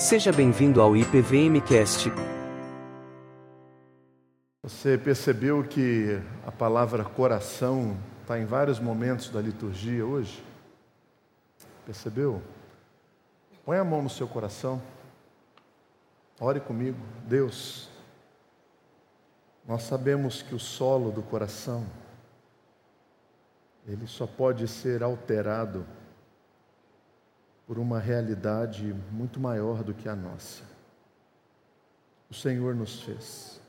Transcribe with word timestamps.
Seja 0.00 0.32
bem-vindo 0.32 0.80
ao 0.80 0.96
IPVMcast. 0.96 2.10
Você 4.62 4.96
percebeu 4.96 5.62
que 5.62 6.18
a 6.46 6.50
palavra 6.50 7.04
coração 7.04 7.98
está 8.22 8.40
em 8.40 8.46
vários 8.46 8.80
momentos 8.80 9.28
da 9.28 9.42
liturgia 9.42 10.06
hoje? 10.06 10.42
Percebeu? 11.84 12.40
Põe 13.62 13.76
a 13.76 13.84
mão 13.84 14.00
no 14.00 14.08
seu 14.08 14.26
coração. 14.26 14.80
Ore 16.40 16.60
comigo. 16.60 16.98
Deus, 17.26 17.90
nós 19.68 19.82
sabemos 19.82 20.40
que 20.40 20.54
o 20.54 20.58
solo 20.58 21.12
do 21.12 21.20
coração 21.20 21.84
ele 23.86 24.06
só 24.06 24.26
pode 24.26 24.66
ser 24.66 25.02
alterado 25.02 25.84
por 27.70 27.78
uma 27.78 28.00
realidade 28.00 28.92
muito 29.12 29.38
maior 29.38 29.84
do 29.84 29.94
que 29.94 30.08
a 30.08 30.16
nossa. 30.16 30.64
O 32.28 32.34
Senhor 32.34 32.74
nos 32.74 33.00
fez. 33.02 33.60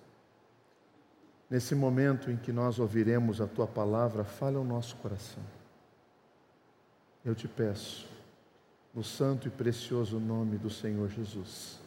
Nesse 1.47 1.75
momento 1.75 2.31
em 2.31 2.35
que 2.35 2.51
nós 2.51 2.79
ouviremos 2.79 3.39
a 3.39 3.45
tua 3.45 3.67
palavra, 3.67 4.23
fale 4.23 4.55
ao 4.55 4.63
nosso 4.63 4.95
coração. 4.95 5.43
Eu 7.23 7.35
te 7.35 7.47
peço, 7.47 8.09
no 8.91 9.03
santo 9.03 9.47
e 9.47 9.51
precioso 9.51 10.19
nome 10.19 10.57
do 10.57 10.71
Senhor 10.71 11.07
Jesus. 11.07 11.79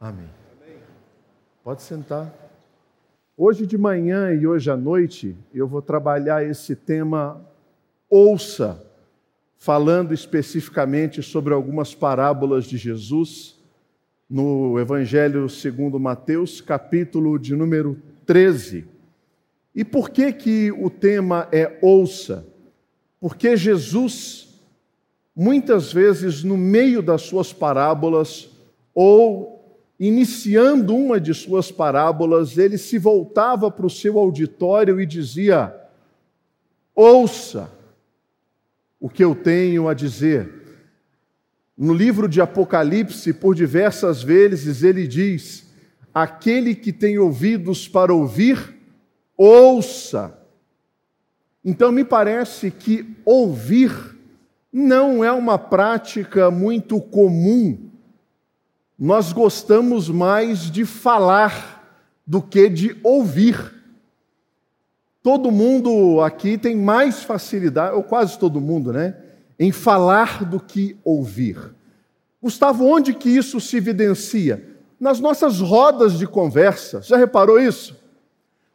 Amém. 0.00 0.28
Amém. 0.60 0.82
Pode 1.62 1.82
sentar. 1.82 2.34
Hoje 3.36 3.68
de 3.68 3.78
manhã 3.78 4.34
e 4.34 4.48
hoje 4.48 4.68
à 4.68 4.76
noite 4.76 5.38
eu 5.54 5.68
vou 5.68 5.80
trabalhar 5.80 6.44
esse 6.44 6.74
tema 6.74 7.40
ouça, 8.10 8.84
falando 9.58 10.14
especificamente 10.14 11.22
sobre 11.22 11.52
algumas 11.52 11.94
parábolas 11.94 12.64
de 12.64 12.78
Jesus 12.78 13.58
no 14.30 14.78
Evangelho 14.78 15.48
segundo 15.48 15.98
Mateus, 15.98 16.60
capítulo 16.60 17.38
de 17.38 17.56
número 17.56 18.00
13. 18.24 18.86
E 19.74 19.84
por 19.84 20.10
que 20.10 20.32
que 20.32 20.72
o 20.72 20.88
tema 20.88 21.48
é 21.50 21.78
ouça? 21.82 22.46
Porque 23.20 23.56
Jesus 23.56 24.48
muitas 25.34 25.92
vezes 25.92 26.42
no 26.42 26.56
meio 26.56 27.00
das 27.00 27.22
suas 27.22 27.52
parábolas 27.52 28.50
ou 28.92 29.80
iniciando 29.98 30.96
uma 30.96 31.20
de 31.20 31.32
suas 31.32 31.70
parábolas, 31.70 32.58
ele 32.58 32.76
se 32.76 32.98
voltava 32.98 33.70
para 33.70 33.86
o 33.86 33.90
seu 33.90 34.18
auditório 34.18 35.00
e 35.00 35.06
dizia: 35.06 35.74
Ouça 36.94 37.77
o 39.00 39.08
que 39.08 39.22
eu 39.22 39.34
tenho 39.34 39.88
a 39.88 39.94
dizer. 39.94 40.52
No 41.76 41.92
livro 41.92 42.28
de 42.28 42.40
Apocalipse, 42.40 43.32
por 43.32 43.54
diversas 43.54 44.22
vezes, 44.22 44.82
ele 44.82 45.06
diz: 45.06 45.70
Aquele 46.12 46.74
que 46.74 46.92
tem 46.92 47.18
ouvidos 47.18 47.86
para 47.86 48.12
ouvir, 48.12 48.76
ouça. 49.36 50.36
Então, 51.64 51.92
me 51.92 52.04
parece 52.04 52.70
que 52.70 53.16
ouvir 53.24 53.92
não 54.72 55.24
é 55.24 55.30
uma 55.30 55.58
prática 55.58 56.50
muito 56.50 57.00
comum 57.00 57.88
nós 58.98 59.32
gostamos 59.32 60.08
mais 60.08 60.68
de 60.68 60.84
falar 60.84 62.02
do 62.26 62.42
que 62.42 62.68
de 62.68 62.98
ouvir. 63.04 63.77
Todo 65.28 65.50
mundo 65.50 66.22
aqui 66.22 66.56
tem 66.56 66.74
mais 66.74 67.22
facilidade, 67.22 67.94
ou 67.94 68.02
quase 68.02 68.38
todo 68.38 68.62
mundo, 68.62 68.94
né, 68.94 69.14
em 69.58 69.70
falar 69.70 70.42
do 70.42 70.58
que 70.58 70.96
ouvir. 71.04 71.74
Gustavo, 72.42 72.86
onde 72.86 73.12
que 73.12 73.28
isso 73.28 73.60
se 73.60 73.76
evidencia? 73.76 74.66
Nas 74.98 75.20
nossas 75.20 75.60
rodas 75.60 76.18
de 76.18 76.26
conversa. 76.26 77.02
Já 77.02 77.18
reparou 77.18 77.60
isso? 77.60 77.94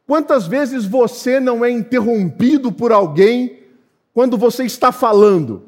Quantas 0.06 0.46
vezes 0.46 0.86
você 0.86 1.40
não 1.40 1.66
é 1.66 1.72
interrompido 1.72 2.72
por 2.72 2.92
alguém 2.92 3.58
quando 4.14 4.38
você 4.38 4.64
está 4.64 4.92
falando? 4.92 5.64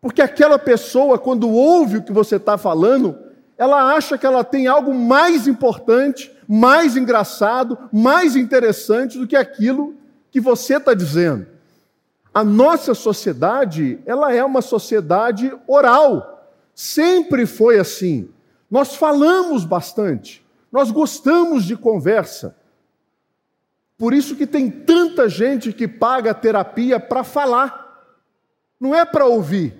Porque 0.00 0.22
aquela 0.22 0.60
pessoa, 0.60 1.18
quando 1.18 1.50
ouve 1.50 1.96
o 1.96 2.04
que 2.04 2.12
você 2.12 2.36
está 2.36 2.56
falando, 2.56 3.18
ela 3.56 3.92
acha 3.96 4.16
que 4.16 4.24
ela 4.24 4.44
tem 4.44 4.68
algo 4.68 4.94
mais 4.94 5.48
importante, 5.48 6.30
mais 6.48 6.96
engraçado, 6.96 7.76
mais 7.92 8.34
interessante 8.34 9.18
do 9.18 9.26
que 9.26 9.36
aquilo 9.36 9.94
que 10.30 10.40
você 10.40 10.78
está 10.78 10.94
dizendo. 10.94 11.46
A 12.32 12.42
nossa 12.42 12.94
sociedade, 12.94 13.98
ela 14.06 14.32
é 14.32 14.42
uma 14.42 14.62
sociedade 14.62 15.52
oral. 15.66 16.50
Sempre 16.74 17.44
foi 17.44 17.78
assim. 17.78 18.30
Nós 18.70 18.94
falamos 18.94 19.66
bastante. 19.66 20.42
Nós 20.72 20.90
gostamos 20.90 21.64
de 21.64 21.76
conversa. 21.76 22.56
Por 23.98 24.14
isso 24.14 24.36
que 24.36 24.46
tem 24.46 24.70
tanta 24.70 25.28
gente 25.28 25.72
que 25.72 25.86
paga 25.86 26.32
terapia 26.32 26.98
para 26.98 27.24
falar. 27.24 27.86
Não 28.80 28.94
é 28.94 29.04
para 29.04 29.26
ouvir. 29.26 29.74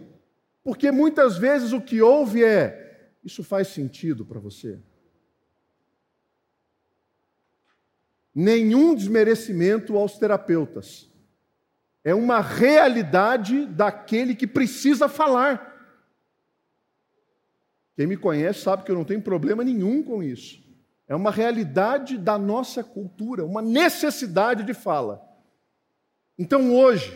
Porque 0.65 0.91
muitas 0.91 1.39
vezes 1.39 1.73
o 1.73 1.81
que 1.81 2.03
ouve 2.03 2.45
é 2.45 3.09
isso 3.25 3.43
faz 3.43 3.69
sentido 3.69 4.25
para 4.25 4.41
você? 4.41 4.78
Nenhum 8.41 8.94
desmerecimento 8.94 9.99
aos 9.99 10.16
terapeutas. 10.16 11.10
É 12.04 12.15
uma 12.15 12.41
realidade 12.41 13.66
daquele 13.66 14.32
que 14.32 14.47
precisa 14.47 15.09
falar. 15.09 15.76
Quem 17.97 18.06
me 18.06 18.16
conhece 18.16 18.60
sabe 18.60 18.84
que 18.84 18.93
eu 18.93 18.94
não 18.94 19.04
tenho 19.04 19.21
problema 19.21 19.65
nenhum 19.65 20.04
com 20.04 20.22
isso. 20.22 20.62
É 21.09 21.16
uma 21.16 21.32
realidade 21.32 22.16
da 22.16 22.38
nossa 22.38 22.84
cultura, 22.84 23.44
uma 23.44 23.60
necessidade 23.60 24.62
de 24.62 24.72
fala. 24.72 25.21
Então 26.38 26.72
hoje, 26.77 27.12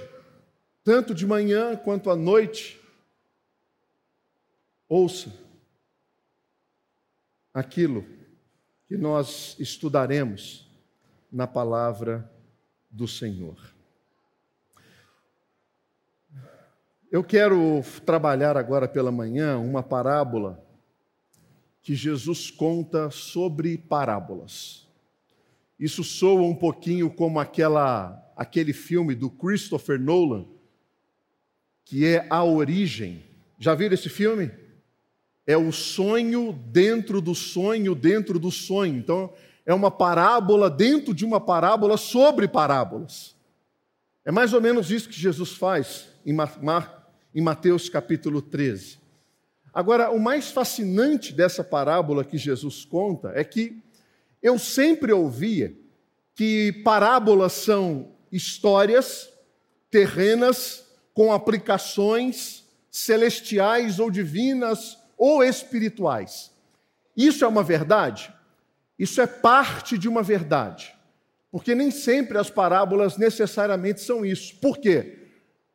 tanto 0.82 1.15
de 1.15 1.25
manhã 1.25 1.77
quanto 1.77 2.11
à 2.11 2.16
noite, 2.16 2.81
ouça 4.88 5.32
aquilo 7.55 8.05
que 8.88 8.97
nós 8.97 9.55
estudaremos 9.61 10.72
na 11.32 11.47
palavra 11.47 12.31
do 12.91 13.09
Senhor. 13.09 13.56
Eu 17.10 17.25
quero 17.25 17.82
trabalhar 18.04 18.56
agora 18.56 18.87
pela 18.87 19.10
manhã 19.10 19.59
uma 19.59 19.82
parábola 19.82 20.62
que 21.81 21.94
Jesus 21.94 22.50
conta 22.50 23.10
sobre 23.10 23.78
parábolas. 23.78 24.87
Isso 25.78 26.04
soa 26.04 26.43
um 26.43 26.54
pouquinho 26.54 27.10
como 27.10 27.41
aquela, 27.41 28.32
aquele 28.37 28.72
filme 28.72 29.14
do 29.14 29.31
Christopher 29.31 29.99
Nolan, 29.99 30.47
que 31.84 32.06
é 32.06 32.26
A 32.31 32.44
Origem. 32.44 33.25
Já 33.59 33.75
viram 33.75 33.94
esse 33.94 34.09
filme? 34.09 34.50
é 35.47 35.56
o 35.56 35.72
sonho 35.72 36.53
dentro 36.53 37.20
do 37.20 37.34
sonho 37.34 37.94
dentro 37.94 38.38
do 38.38 38.50
sonho. 38.50 38.97
Então, 38.97 39.32
é 39.65 39.73
uma 39.73 39.91
parábola 39.91 40.69
dentro 40.69 41.15
de 41.15 41.25
uma 41.25 41.41
parábola 41.41 41.97
sobre 41.97 42.49
parábolas. 42.49 43.37
É 44.25 44.31
mais 44.31 44.53
ou 44.53 44.61
menos 44.61 44.91
isso 44.91 45.09
que 45.09 45.19
Jesus 45.19 45.53
faz 45.53 46.09
em, 46.25 46.34
Mateus 47.43 47.89
capítulo 47.89 48.41
13. 48.41 48.99
Agora, 49.73 50.11
o 50.11 50.21
mais 50.21 50.50
fascinante 50.50 51.33
dessa 51.33 51.65
parábola 51.65 52.25
que 52.25 52.37
Jesus 52.37 52.84
conta 52.84 53.33
é 53.34 53.43
que 53.43 53.83
eu 54.43 54.59
sempre 54.59 55.12
ouvia 55.12 55.75
que 56.34 56.73
parábolas 56.84 57.53
são 57.53 58.12
histórias 58.31 59.31
terrenas 59.91 60.84
com 61.15 61.33
aplicações 61.33 62.65
celestiais 62.91 63.99
ou 63.99 64.11
divinas 64.11 64.99
ou 65.17 65.43
espirituais. 65.43 66.50
Isso 67.17 67.44
é 67.44 67.49
uma 67.49 67.62
verdade? 67.62 68.32
Isso 68.99 69.21
é 69.21 69.27
parte 69.27 69.97
de 69.97 70.09
uma 70.09 70.23
verdade. 70.23 70.94
Porque 71.50 71.75
nem 71.75 71.91
sempre 71.91 72.39
as 72.39 72.50
parábolas 72.50 73.17
necessariamente 73.17 74.00
são 74.00 74.25
isso. 74.25 74.56
Por 74.56 74.79
quê? 74.79 75.19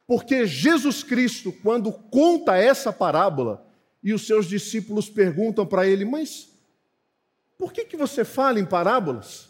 Porque 0.07 0.47
Jesus 0.47 1.03
Cristo, 1.03 1.51
quando 1.61 1.91
conta 1.91 2.55
essa 2.55 2.91
parábola, 2.91 3.67
e 4.03 4.13
os 4.13 4.25
seus 4.25 4.47
discípulos 4.47 5.09
perguntam 5.09 5.65
para 5.65 5.85
ele, 5.85 6.05
mas 6.05 6.49
por 7.57 7.73
que, 7.73 7.83
que 7.83 7.97
você 7.97 8.23
fala 8.23 8.59
em 8.59 8.65
parábolas? 8.65 9.49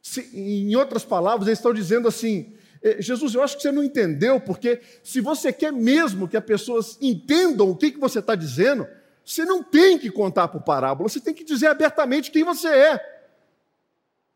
Se, 0.00 0.30
em 0.32 0.74
outras 0.76 1.04
palavras, 1.04 1.46
eles 1.46 1.58
estão 1.58 1.74
dizendo 1.74 2.08
assim: 2.08 2.54
eh, 2.82 3.02
Jesus, 3.02 3.34
eu 3.34 3.42
acho 3.42 3.56
que 3.56 3.62
você 3.62 3.70
não 3.70 3.84
entendeu, 3.84 4.40
porque 4.40 4.80
se 5.02 5.20
você 5.20 5.52
quer 5.52 5.72
mesmo 5.72 6.26
que 6.26 6.36
as 6.36 6.44
pessoas 6.44 6.96
entendam 7.00 7.68
o 7.68 7.76
que, 7.76 7.90
que 7.90 7.98
você 7.98 8.20
está 8.20 8.34
dizendo, 8.34 8.88
você 9.30 9.44
não 9.44 9.62
tem 9.62 9.96
que 9.96 10.10
contar 10.10 10.48
por 10.48 10.60
parábola, 10.62 11.08
você 11.08 11.20
tem 11.20 11.32
que 11.32 11.44
dizer 11.44 11.68
abertamente 11.68 12.32
quem 12.32 12.42
você 12.42 12.66
é. 12.66 13.22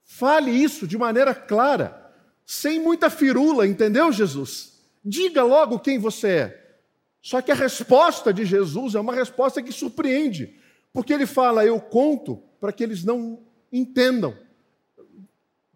Fale 0.05 0.53
isso 0.53 0.87
de 0.87 0.97
maneira 0.97 1.35
clara, 1.35 2.15
sem 2.47 2.79
muita 2.79 3.11
firula, 3.11 3.67
entendeu, 3.67 4.13
Jesus? 4.13 4.85
Diga 5.05 5.43
logo 5.43 5.81
quem 5.81 5.99
você 5.99 6.29
é. 6.29 6.79
Só 7.21 7.43
que 7.43 7.51
a 7.51 7.57
resposta 7.57 8.33
de 8.33 8.45
Jesus 8.45 8.95
é 8.95 9.01
uma 9.01 9.13
resposta 9.13 9.61
que 9.61 9.73
surpreende, 9.73 10.61
Porque 10.93 11.13
ele 11.13 11.27
fala, 11.27 11.67
eu 11.67 11.81
conto 11.81 12.41
para 12.61 12.73
que 12.73 12.85
eles 12.85 13.03
não 13.03 13.43
entendam. 13.73 14.39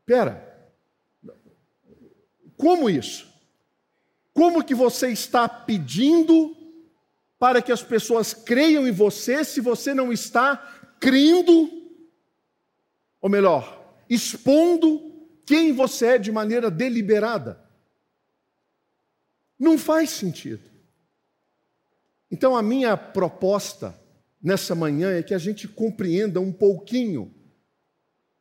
Pera, 0.06 0.70
como 2.56 2.88
isso? 2.88 3.26
Como 4.32 4.62
que 4.62 4.76
você 4.76 5.09
está 5.09 5.49
pedindo 5.49 6.56
para 7.38 7.62
que 7.62 7.70
as 7.70 7.82
pessoas 7.82 8.35
creiam 8.35 8.87
em 8.87 8.90
você 8.90 9.44
se 9.44 9.61
você 9.61 9.94
não 9.94 10.12
está 10.12 10.56
crendo, 10.99 11.70
ou 13.20 13.31
melhor, 13.31 13.96
expondo 14.11 15.29
quem 15.46 15.73
você 15.73 16.06
é 16.06 16.19
de 16.19 16.32
maneira 16.32 16.70
deliberada? 16.70 17.62
Não 19.58 19.79
faz 19.79 20.11
sentido. 20.11 20.69
Então, 22.31 22.56
a 22.56 22.62
minha 22.62 22.96
proposta 22.96 23.99
nessa 24.43 24.75
manhã 24.75 25.11
é 25.11 25.23
que 25.23 25.34
a 25.34 25.38
gente 25.38 25.67
compreenda 25.67 26.41
um 26.41 26.52
pouquinho 26.52 27.34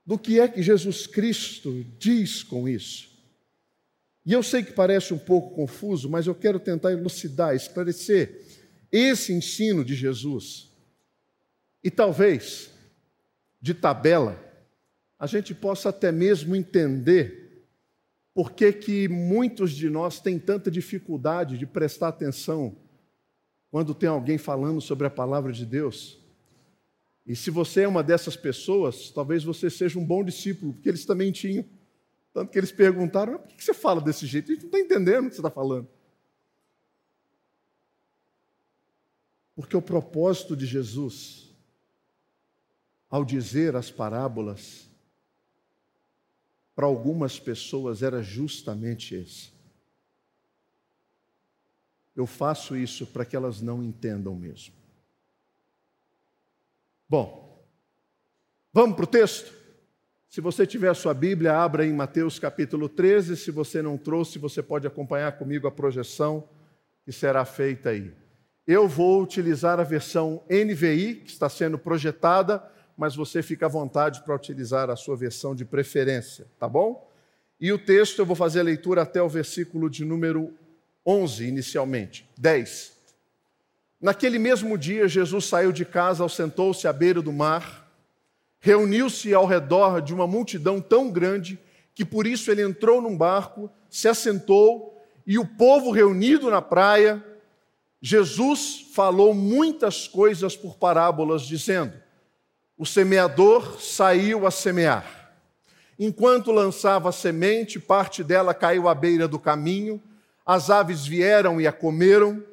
do 0.06 0.18
que 0.18 0.40
é 0.40 0.48
que 0.48 0.62
Jesus 0.62 1.06
Cristo 1.06 1.86
diz 1.98 2.44
com 2.44 2.68
isso. 2.68 3.10
E 4.26 4.34
eu 4.34 4.44
sei 4.44 4.64
que 4.64 4.74
parece 4.74 5.14
um 5.14 5.18
pouco 5.18 5.56
confuso, 5.56 6.10
mas 6.10 6.28
eu 6.28 6.36
quero 6.36 6.60
tentar 6.60 6.92
elucidar, 6.92 7.56
esclarecer 7.56 8.47
esse 8.92 9.34
ensino 9.34 9.84
de 9.84 9.96
Jesus. 9.96 10.72
E 11.84 11.92
talvez, 11.92 12.72
de 13.62 13.74
tabela, 13.74 14.44
a 15.20 15.26
gente 15.26 15.54
possa 15.54 15.90
até 15.90 16.12
mesmo 16.12 16.56
entender 16.56 17.66
por 18.34 18.52
que, 18.52 18.72
que 18.72 19.08
muitos 19.08 19.72
de 19.72 19.90
nós 19.90 20.20
têm 20.20 20.38
tanta 20.38 20.70
dificuldade 20.70 21.58
de 21.58 21.66
prestar 21.66 22.10
atenção 22.10 22.78
quando 23.72 23.96
tem 23.96 24.08
alguém 24.08 24.38
falando 24.38 24.80
sobre 24.80 25.08
a 25.08 25.10
palavra 25.10 25.52
de 25.52 25.66
Deus. 25.66 26.20
E 27.26 27.36
se 27.36 27.50
você 27.50 27.82
é 27.82 27.88
uma 27.88 28.04
dessas 28.04 28.38
pessoas, 28.38 29.10
talvez 29.10 29.44
você 29.44 29.70
seja 29.70 30.00
um 30.00 30.06
bom 30.06 30.24
discípulo, 30.24 30.74
porque 30.74 30.88
eles 30.88 31.06
também 31.06 31.32
tinham. 31.32 31.66
Tanto 32.34 32.52
que 32.52 32.58
eles 32.58 32.72
perguntaram: 32.72 33.40
por 33.40 33.56
que 33.56 33.64
você 33.64 33.74
fala 33.74 34.00
desse 34.00 34.26
jeito? 34.26 34.52
A 34.52 34.54
gente 34.54 34.64
não 34.64 34.70
está 34.70 34.80
entendendo 34.80 35.26
o 35.26 35.30
que 35.30 35.36
você 35.36 35.42
está 35.42 35.50
falando. 35.50 35.90
Porque 39.58 39.76
o 39.76 39.82
propósito 39.82 40.56
de 40.56 40.68
Jesus, 40.68 41.50
ao 43.10 43.26
dizer 43.26 43.76
as 43.76 43.90
parábolas, 43.90 44.88
para 46.76 46.86
algumas 46.86 47.40
pessoas 47.40 48.04
era 48.04 48.22
justamente 48.22 49.16
esse. 49.16 49.50
Eu 52.16 52.28
faço 52.28 52.78
isso 52.78 53.08
para 53.08 53.26
que 53.26 53.36
elas 53.36 53.60
não 53.60 53.84
entendam 53.84 54.36
mesmo. 54.36 54.76
Bom, 57.10 57.66
vamos 58.72 58.96
para 58.96 59.06
o 59.06 59.08
texto? 59.08 59.52
Se 60.30 60.40
você 60.40 60.68
tiver 60.68 60.90
a 60.90 60.94
sua 60.94 61.16
Bíblia, 61.16 61.58
abra 61.58 61.84
em 61.84 61.94
Mateus 61.94 62.38
capítulo 62.38 62.88
13. 62.88 63.36
Se 63.36 63.50
você 63.50 63.82
não 63.82 63.98
trouxe, 63.98 64.38
você 64.38 64.62
pode 64.62 64.86
acompanhar 64.86 65.32
comigo 65.40 65.66
a 65.66 65.72
projeção 65.72 66.48
que 67.04 67.12
será 67.12 67.44
feita 67.44 67.90
aí. 67.90 68.27
Eu 68.68 68.88
vou 68.88 69.22
utilizar 69.22 69.80
a 69.80 69.84
versão 69.84 70.44
NVI, 70.50 71.22
que 71.24 71.32
está 71.32 71.48
sendo 71.48 71.78
projetada 71.80 72.62
mas 72.98 73.16
você 73.16 73.44
fica 73.44 73.68
à 73.68 73.70
vontade 73.70 74.24
para 74.24 74.36
utilizar 74.36 74.90
a 74.90 74.96
sua 74.96 75.16
versão 75.16 75.54
de 75.54 75.64
preferência, 75.64 76.48
tá 76.60 76.68
bom? 76.68 77.08
E 77.62 77.72
o 77.72 77.78
texto 77.78 78.20
eu 78.20 78.26
vou 78.26 78.36
fazer 78.36 78.62
a 78.62 78.64
leitura 78.64 79.04
até 79.04 79.22
o 79.22 79.30
versículo 79.30 79.88
de 79.88 80.04
número 80.04 80.52
11, 81.06 81.46
inicialmente. 81.46 82.28
10. 82.38 82.98
Naquele 84.02 84.40
mesmo 84.40 84.78
dia, 84.78 85.08
Jesus 85.08 85.46
saiu 85.46 85.72
de 85.72 85.86
casa, 85.86 86.24
ausentou-se 86.24 86.88
à 86.88 86.94
beira 86.94 87.22
do 87.22 87.32
mar, 87.32 87.88
reuniu-se 88.60 89.32
ao 89.34 89.46
redor 89.46 90.02
de 90.02 90.14
uma 90.14 90.26
multidão 90.26 90.82
tão 90.82 91.12
grande 91.12 91.60
que 91.94 92.04
por 92.04 92.26
isso 92.26 92.52
ele 92.52 92.64
entrou 92.64 93.02
num 93.02 93.16
barco, 93.16 93.70
se 93.90 94.08
assentou 94.08 95.00
e 95.26 95.38
o 95.38 95.46
povo 95.46 95.92
reunido 95.92 96.50
na 96.50 96.62
praia, 96.62 97.24
Jesus 98.02 98.92
falou 98.94 99.34
muitas 99.34 100.08
coisas 100.08 100.56
por 100.56 100.78
parábolas, 100.78 101.44
dizendo: 101.44 101.94
o 102.78 102.86
semeador 102.86 103.82
saiu 103.82 104.46
a 104.46 104.52
semear. 104.52 105.34
Enquanto 105.98 106.52
lançava 106.52 107.10
a 107.10 107.12
semente, 107.12 107.80
parte 107.80 108.24
dela 108.24 108.54
caiu 108.54 108.88
à 108.88 108.94
beira 108.94 109.28
do 109.28 109.40
caminho, 109.40 110.02
as 110.46 110.70
aves 110.70 111.06
vieram 111.06 111.60
e 111.60 111.66
a 111.66 111.72
comeram, 111.72 112.44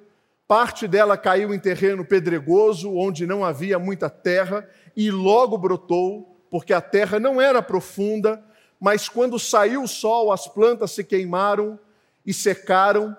parte 0.48 0.88
dela 0.88 1.16
caiu 1.18 1.52
em 1.52 1.58
terreno 1.58 2.06
pedregoso, 2.06 2.94
onde 2.94 3.26
não 3.26 3.44
havia 3.44 3.78
muita 3.78 4.08
terra, 4.08 4.66
e 4.96 5.10
logo 5.10 5.58
brotou, 5.58 6.40
porque 6.50 6.72
a 6.72 6.80
terra 6.80 7.20
não 7.20 7.38
era 7.38 7.60
profunda, 7.60 8.42
mas 8.80 9.10
quando 9.10 9.38
saiu 9.38 9.82
o 9.82 9.88
sol, 9.88 10.32
as 10.32 10.48
plantas 10.48 10.92
se 10.92 11.04
queimaram 11.04 11.78
e 12.24 12.32
secaram, 12.32 13.14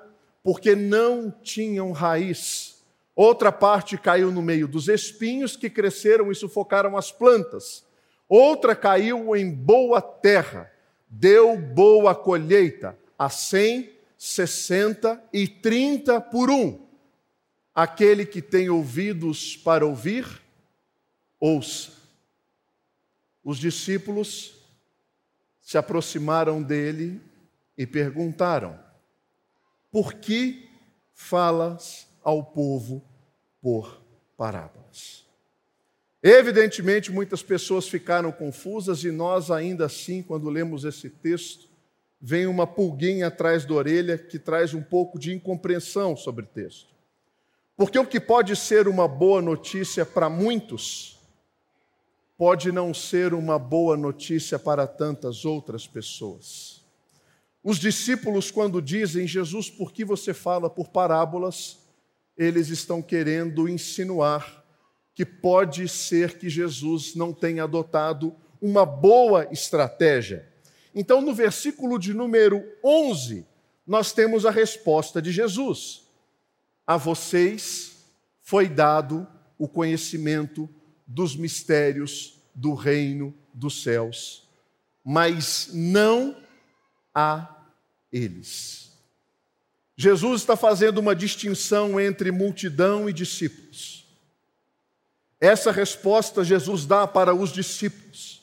porque 0.45 0.75
não 0.75 1.31
tinham 1.31 1.91
raiz. 1.91 2.85
Outra 3.15 3.51
parte 3.51 3.97
caiu 3.97 4.31
no 4.31 4.43
meio 4.43 4.67
dos 4.67 4.87
espinhos 4.87 5.57
que 5.57 5.71
cresceram 5.71 6.31
e 6.31 6.35
sufocaram 6.35 6.95
as 6.95 7.11
plantas. 7.11 7.83
Outra 8.29 8.75
caiu 8.75 9.35
em 9.35 9.51
boa 9.51 9.99
terra, 9.99 10.71
deu 11.09 11.57
boa 11.57 12.13
colheita, 12.13 12.95
a 13.17 13.27
cem, 13.27 13.89
sessenta 14.19 15.19
e 15.33 15.47
trinta 15.47 16.21
por 16.21 16.51
um. 16.51 16.79
Aquele 17.73 18.23
que 18.23 18.39
tem 18.39 18.69
ouvidos 18.69 19.57
para 19.57 19.83
ouvir, 19.83 20.27
ouça. 21.39 21.91
Os 23.43 23.57
discípulos 23.57 24.53
se 25.59 25.75
aproximaram 25.75 26.61
dele 26.61 27.19
e 27.75 27.87
perguntaram: 27.87 28.84
Por 29.95 30.15
que 30.15 30.67
falas 31.13 32.05
ao 32.21 32.43
povo 32.43 33.01
por 33.61 34.01
parábolas. 34.35 35.23
Evidentemente, 36.21 37.13
muitas 37.13 37.41
pessoas 37.41 37.87
ficaram 37.87 38.29
confusas 38.29 39.05
e 39.05 39.11
nós, 39.11 39.49
ainda 39.49 39.85
assim, 39.85 40.21
quando 40.21 40.49
lemos 40.49 40.83
esse 40.83 41.09
texto, 41.09 41.69
vem 42.19 42.45
uma 42.45 42.67
pulguinha 42.67 43.27
atrás 43.27 43.63
da 43.63 43.73
orelha 43.73 44.17
que 44.17 44.37
traz 44.37 44.73
um 44.73 44.83
pouco 44.83 45.17
de 45.17 45.33
incompreensão 45.33 46.17
sobre 46.17 46.43
o 46.43 46.47
texto. 46.49 46.93
Porque 47.77 47.97
o 47.97 48.05
que 48.05 48.19
pode 48.19 48.53
ser 48.57 48.89
uma 48.89 49.07
boa 49.07 49.41
notícia 49.41 50.05
para 50.05 50.29
muitos, 50.29 51.17
pode 52.37 52.69
não 52.69 52.93
ser 52.93 53.33
uma 53.33 53.57
boa 53.57 53.95
notícia 53.95 54.59
para 54.59 54.85
tantas 54.85 55.45
outras 55.45 55.87
pessoas. 55.87 56.84
Os 57.65 57.79
discípulos, 57.79 58.49
quando 58.49 58.81
dizem, 58.81 59.27
Jesus, 59.27 59.69
por 59.69 59.91
que 59.91 60.05
você 60.05 60.33
fala 60.33 60.69
por 60.69 60.87
parábolas? 60.87 61.83
eles 62.37 62.69
estão 62.69 63.01
querendo 63.01 63.69
insinuar 63.69 64.63
que 65.13 65.25
pode 65.25 65.87
ser 65.87 66.37
que 66.37 66.49
Jesus 66.49 67.15
não 67.15 67.33
tenha 67.33 67.63
adotado 67.63 68.35
uma 68.61 68.85
boa 68.85 69.47
estratégia. 69.51 70.47
Então, 70.93 71.21
no 71.21 71.33
versículo 71.33 71.97
de 71.97 72.13
número 72.13 72.63
11, 72.83 73.45
nós 73.87 74.11
temos 74.11 74.45
a 74.45 74.51
resposta 74.51 75.21
de 75.21 75.31
Jesus: 75.31 76.03
A 76.85 76.97
vocês 76.97 78.05
foi 78.41 78.67
dado 78.67 79.25
o 79.57 79.67
conhecimento 79.67 80.69
dos 81.07 81.35
mistérios 81.35 82.41
do 82.53 82.73
reino 82.73 83.33
dos 83.53 83.83
céus, 83.83 84.49
mas 85.03 85.69
não 85.73 86.35
a 87.13 87.54
eles. 88.15 88.91
Jesus 89.97 90.41
está 90.41 90.55
fazendo 90.55 90.99
uma 90.99 91.15
distinção 91.15 91.99
entre 91.99 92.31
multidão 92.31 93.09
e 93.09 93.13
discípulos. 93.13 94.05
Essa 95.39 95.71
resposta 95.71 96.43
Jesus 96.43 96.85
dá 96.85 97.05
para 97.05 97.33
os 97.33 97.51
discípulos. 97.51 98.41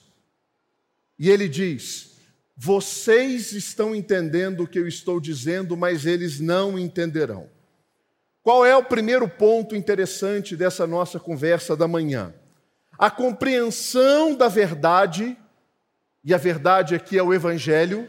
E 1.18 1.30
ele 1.30 1.48
diz: 1.48 2.12
Vocês 2.56 3.52
estão 3.52 3.94
entendendo 3.94 4.62
o 4.62 4.66
que 4.66 4.78
eu 4.78 4.86
estou 4.86 5.18
dizendo, 5.18 5.76
mas 5.76 6.04
eles 6.04 6.38
não 6.38 6.78
entenderão. 6.78 7.48
Qual 8.42 8.66
é 8.66 8.76
o 8.76 8.84
primeiro 8.84 9.28
ponto 9.28 9.76
interessante 9.76 10.56
dessa 10.56 10.86
nossa 10.86 11.18
conversa 11.18 11.76
da 11.76 11.86
manhã? 11.86 12.34
A 12.98 13.10
compreensão 13.10 14.34
da 14.34 14.48
verdade, 14.48 15.36
e 16.24 16.34
a 16.34 16.38
verdade 16.38 16.94
aqui 16.94 17.16
é 17.16 17.22
o 17.22 17.32
Evangelho, 17.32 18.08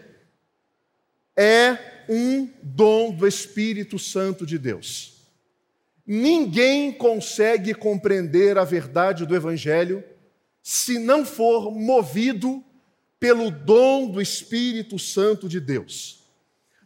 é 1.35 1.77
um 2.09 2.49
dom 2.61 3.11
do 3.11 3.27
Espírito 3.27 3.97
Santo 3.97 4.45
de 4.45 4.57
Deus. 4.57 5.13
Ninguém 6.05 6.91
consegue 6.91 7.73
compreender 7.73 8.57
a 8.57 8.63
verdade 8.63 9.25
do 9.25 9.35
Evangelho 9.35 10.03
se 10.61 10.99
não 10.99 11.25
for 11.25 11.71
movido 11.71 12.63
pelo 13.19 13.49
dom 13.49 14.09
do 14.09 14.21
Espírito 14.21 14.99
Santo 14.99 15.47
de 15.47 15.59
Deus. 15.59 16.23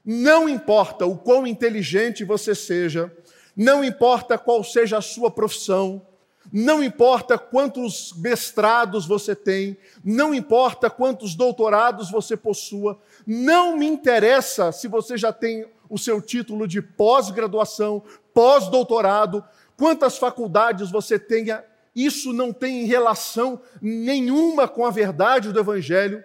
Não 0.06 0.48
importa 0.48 1.06
o 1.06 1.18
quão 1.18 1.48
inteligente 1.48 2.24
você 2.24 2.54
seja, 2.54 3.12
não 3.56 3.84
importa 3.84 4.38
qual 4.38 4.64
seja 4.64 5.00
a 5.00 5.02
sua 5.02 5.32
profissão, 5.32 6.06
não 6.52 6.84
importa 6.84 7.38
quantos 7.38 8.14
mestrados 8.18 9.06
você 9.06 9.36
tem, 9.36 9.78
não 10.04 10.34
importa 10.34 10.90
quantos 10.90 11.36
doutorados 11.36 12.10
você 12.10 12.38
possua, 12.38 13.00
não 13.26 13.78
me 13.78 13.86
interessa 13.86 14.72
se 14.72 14.88
você 14.88 15.18
já 15.18 15.34
tem 15.34 15.66
o 15.90 15.98
seu 15.98 16.22
título 16.22 16.68
de 16.68 16.82
pós-graduação, 16.82 18.04
pós-doutorado, 18.34 19.44
quantas 19.78 20.18
faculdades 20.18 20.92
você 20.92 21.18
tenha, 21.18 21.64
isso 21.96 22.32
não 22.32 22.54
tem 22.54 22.86
relação 22.86 23.60
nenhuma 23.82 24.68
com 24.68 24.86
a 24.86 24.92
verdade 24.92 25.52
do 25.52 25.60
Evangelho, 25.60 26.24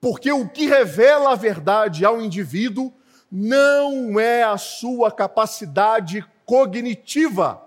porque 0.00 0.32
o 0.32 0.48
que 0.48 0.66
revela 0.66 1.32
a 1.32 1.36
verdade 1.36 2.04
ao 2.04 2.20
indivíduo 2.20 2.92
não 3.30 4.18
é 4.18 4.42
a 4.42 4.56
sua 4.56 5.12
capacidade 5.12 6.24
cognitiva, 6.44 7.62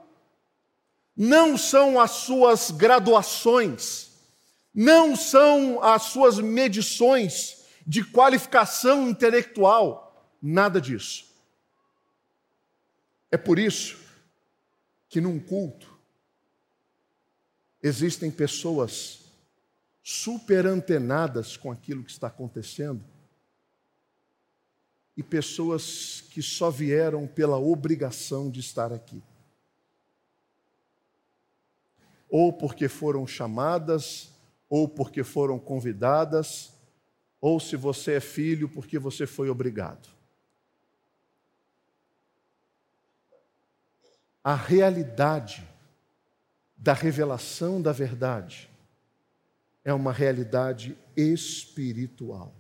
não 1.16 1.58
são 1.58 2.00
as 2.00 2.12
suas 2.12 2.72
graduações, 2.72 4.12
não 4.74 5.16
são 5.16 5.82
as 5.84 6.04
suas 6.04 6.40
medições 6.40 7.66
de 7.86 8.04
qualificação 8.04 9.08
intelectual, 9.10 10.32
nada 10.42 10.82
disso. 10.82 11.26
É 13.30 13.38
por 13.38 13.60
isso 13.60 13.98
que 15.10 15.22
num 15.22 15.40
culto 15.40 15.92
existem 17.82 18.32
pessoas 18.32 19.20
super 20.02 20.66
antenadas 20.66 21.56
com 21.56 21.72
aquilo 21.72 22.04
que 22.04 22.12
está 22.12 22.28
acontecendo 22.28 23.04
e 25.16 25.22
pessoas 25.22 26.22
que 26.32 26.42
só 26.42 26.70
vieram 26.70 27.28
pela 27.28 27.58
obrigação 27.58 28.50
de 28.50 28.60
estar 28.60 28.92
aqui. 28.92 29.22
Ou 32.36 32.52
porque 32.52 32.88
foram 32.88 33.28
chamadas, 33.28 34.32
ou 34.68 34.90
porque 34.90 35.24
foram 35.24 35.60
convidadas, 35.60 36.74
ou 37.40 37.60
se 37.60 37.76
você 37.76 38.14
é 38.14 38.20
filho, 38.20 38.68
porque 38.68 38.98
você 38.98 39.28
foi 39.28 39.52
obrigado. 39.52 40.10
A 44.44 44.56
realidade 44.56 45.64
da 46.76 46.94
revelação 46.94 47.80
da 47.80 47.92
verdade 47.92 48.68
é 49.86 49.94
uma 49.94 50.12
realidade 50.12 50.98
espiritual. 51.16 52.52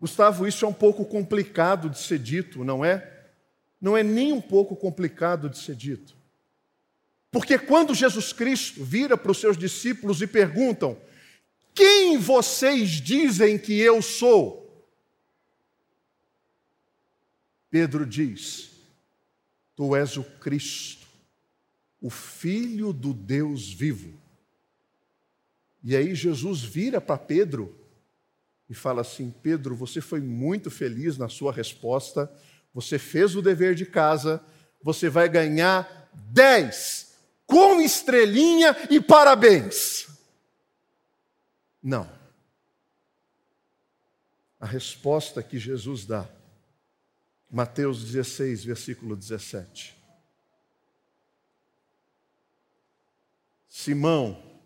Gustavo, 0.00 0.46
isso 0.46 0.64
é 0.64 0.68
um 0.68 0.72
pouco 0.72 1.04
complicado 1.04 1.90
de 1.90 1.98
ser 1.98 2.18
dito, 2.18 2.64
não 2.64 2.82
é? 2.82 3.15
Não 3.86 3.96
é 3.96 4.02
nem 4.02 4.32
um 4.32 4.40
pouco 4.40 4.74
complicado 4.74 5.48
de 5.48 5.58
ser 5.58 5.76
dito. 5.76 6.16
Porque 7.30 7.56
quando 7.56 7.94
Jesus 7.94 8.32
Cristo 8.32 8.82
vira 8.82 9.16
para 9.16 9.30
os 9.30 9.38
seus 9.38 9.56
discípulos 9.56 10.20
e 10.20 10.26
perguntam: 10.26 11.00
Quem 11.72 12.18
vocês 12.18 13.00
dizem 13.00 13.56
que 13.56 13.78
eu 13.78 14.02
sou? 14.02 14.84
Pedro 17.70 18.04
diz: 18.04 18.72
Tu 19.76 19.94
és 19.94 20.16
o 20.16 20.24
Cristo, 20.24 21.06
o 22.00 22.10
Filho 22.10 22.92
do 22.92 23.14
Deus 23.14 23.72
vivo. 23.72 24.20
E 25.84 25.94
aí 25.94 26.12
Jesus 26.12 26.60
vira 26.60 27.00
para 27.00 27.18
Pedro 27.18 27.72
e 28.68 28.74
fala 28.74 29.02
assim: 29.02 29.32
Pedro, 29.44 29.76
você 29.76 30.00
foi 30.00 30.20
muito 30.20 30.72
feliz 30.72 31.16
na 31.16 31.28
sua 31.28 31.52
resposta, 31.52 32.28
você 32.76 32.98
fez 32.98 33.34
o 33.34 33.40
dever 33.40 33.74
de 33.74 33.86
casa, 33.86 34.44
você 34.82 35.08
vai 35.08 35.30
ganhar 35.30 36.10
10 36.12 37.16
com 37.46 37.80
estrelinha 37.80 38.76
e 38.90 39.00
parabéns. 39.00 40.08
Não. 41.82 42.06
A 44.60 44.66
resposta 44.66 45.42
que 45.42 45.58
Jesus 45.58 46.04
dá, 46.04 46.28
Mateus 47.50 48.04
16, 48.04 48.64
versículo 48.64 49.16
17. 49.16 49.96
Simão, 53.66 54.60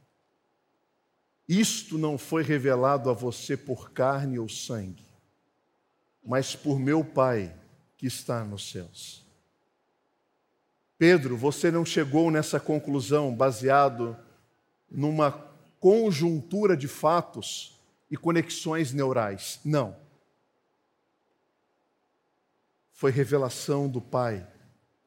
isto 1.47 1.97
não 1.97 2.19
foi 2.19 2.43
revelado 2.43 3.09
a 3.09 3.13
você 3.13 3.57
por 3.57 3.93
carne 3.93 4.37
ou 4.37 4.49
sangue, 4.49 5.07
mas 6.25 6.57
por 6.57 6.77
meu 6.81 7.05
Pai 7.05 7.60
que 8.01 8.07
está 8.07 8.43
nos 8.43 8.71
céus. 8.71 9.23
Pedro, 10.97 11.37
você 11.37 11.71
não 11.71 11.85
chegou 11.85 12.31
nessa 12.31 12.59
conclusão 12.59 13.35
baseado 13.35 14.17
numa 14.91 15.31
conjuntura 15.79 16.75
de 16.75 16.89
fatos 16.89 17.79
e 18.11 18.17
conexões 18.17 18.95
neurais. 18.95 19.61
Não. 19.63 19.95
Foi 22.91 23.11
revelação 23.11 23.87
do 23.87 24.01
Pai 24.01 24.47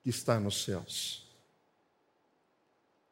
que 0.03 0.11
está 0.11 0.39
nos 0.39 0.63
céus. 0.63 1.27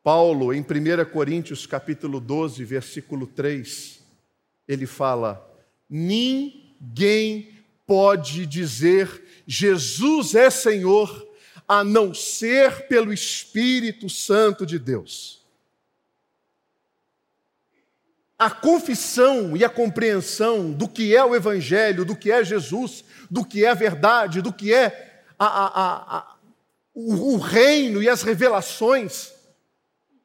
Paulo, 0.03 0.53
em 0.53 0.61
1 0.61 1.11
Coríntios 1.11 1.65
capítulo 1.65 2.19
12, 2.19 2.63
versículo 2.65 3.25
3, 3.25 4.00
ele 4.67 4.85
fala: 4.85 5.43
Ninguém 5.89 7.60
pode 7.91 8.45
dizer 8.45 9.43
Jesus 9.45 10.33
é 10.33 10.50
Senhor 10.50 11.27
a 11.67 11.83
não 11.83 12.13
ser 12.13 12.88
pelo 12.88 13.12
Espírito 13.12 14.10
Santo 14.10 14.65
de 14.65 14.79
Deus. 14.79 15.41
A 18.39 18.50
confissão 18.50 19.57
e 19.57 19.65
a 19.65 19.69
compreensão 19.69 20.71
do 20.71 20.88
que 20.88 21.13
é 21.13 21.21
o 21.21 21.36
Evangelho, 21.36 22.05
do 22.05 22.15
que 22.15 22.31
é 22.31 22.41
Jesus, 22.45 23.03
do 23.29 23.43
que 23.43 23.65
é 23.65 23.71
a 23.71 23.74
verdade, 23.74 24.41
do 24.41 24.53
que 24.53 24.74
é 24.74 25.25
a, 25.38 25.45
a, 25.45 26.17
a, 26.17 26.36
o, 26.93 27.33
o 27.33 27.38
reino 27.39 28.01
e 28.01 28.07
as 28.07 28.21
revelações 28.21 29.33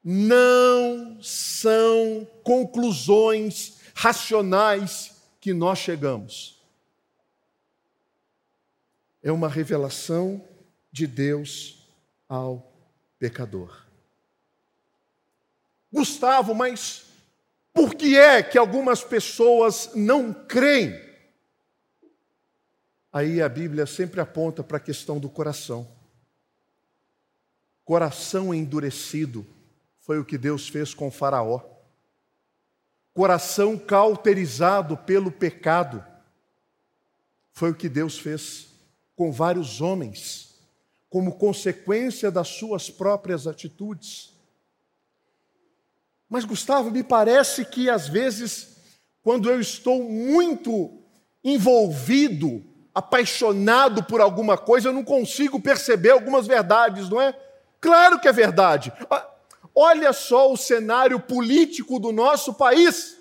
não 0.04 1.18
são 1.20 2.28
conclusões 2.44 3.78
racionais 3.92 5.16
que 5.40 5.52
nós 5.52 5.80
chegamos. 5.80 6.55
É 9.26 9.32
uma 9.32 9.48
revelação 9.48 10.40
de 10.92 11.04
Deus 11.04 11.84
ao 12.28 12.72
pecador. 13.18 13.84
Gustavo, 15.92 16.54
mas 16.54 17.06
por 17.74 17.96
que 17.96 18.16
é 18.16 18.40
que 18.40 18.56
algumas 18.56 19.02
pessoas 19.02 19.90
não 19.96 20.32
creem? 20.32 20.94
Aí 23.12 23.42
a 23.42 23.48
Bíblia 23.48 23.84
sempre 23.84 24.20
aponta 24.20 24.62
para 24.62 24.76
a 24.76 24.80
questão 24.80 25.18
do 25.18 25.28
coração. 25.28 25.90
Coração 27.84 28.54
endurecido 28.54 29.44
foi 29.98 30.20
o 30.20 30.24
que 30.24 30.38
Deus 30.38 30.68
fez 30.68 30.94
com 30.94 31.10
Faraó. 31.10 31.62
Coração 33.12 33.76
cauterizado 33.76 34.96
pelo 34.96 35.32
pecado. 35.32 36.06
Foi 37.50 37.72
o 37.72 37.74
que 37.74 37.88
Deus 37.88 38.16
fez 38.16 38.75
com 39.16 39.32
vários 39.32 39.80
homens, 39.80 40.54
como 41.10 41.36
consequência 41.36 42.30
das 42.30 42.48
suas 42.48 42.90
próprias 42.90 43.46
atitudes. 43.46 44.34
Mas, 46.28 46.44
Gustavo, 46.44 46.90
me 46.90 47.02
parece 47.02 47.64
que 47.64 47.90
às 47.90 48.06
vezes, 48.06 48.76
quando 49.22 49.50
eu 49.50 49.60
estou 49.60 50.04
muito 50.04 51.02
envolvido, 51.42 52.64
apaixonado 52.94 54.04
por 54.04 54.20
alguma 54.20 54.56
coisa, 54.56 54.90
eu 54.90 54.92
não 54.92 55.02
consigo 55.02 55.60
perceber 55.60 56.10
algumas 56.10 56.46
verdades, 56.46 57.08
não 57.08 57.20
é? 57.20 57.34
Claro 57.80 58.20
que 58.20 58.28
é 58.28 58.32
verdade. 58.32 58.92
Ah, 59.10 59.30
Olha 59.78 60.14
só 60.14 60.50
o 60.50 60.56
cenário 60.56 61.20
político 61.20 61.98
do 61.98 62.10
nosso 62.10 62.54
país. 62.54 63.18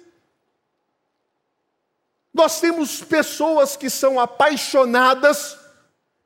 Nós 2.34 2.62
temos 2.62 3.02
pessoas 3.02 3.75
que 3.75 3.90
são 3.90 4.18
apaixonadas 4.18 5.58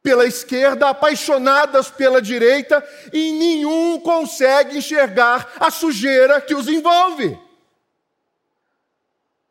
pela 0.02 0.26
esquerda, 0.26 0.90
apaixonadas 0.90 1.90
pela 1.90 2.22
direita, 2.22 2.86
e 3.12 3.32
nenhum 3.34 4.00
consegue 4.00 4.78
enxergar 4.78 5.54
a 5.60 5.70
sujeira 5.70 6.40
que 6.40 6.56
os 6.56 6.68
envolve. 6.68 7.38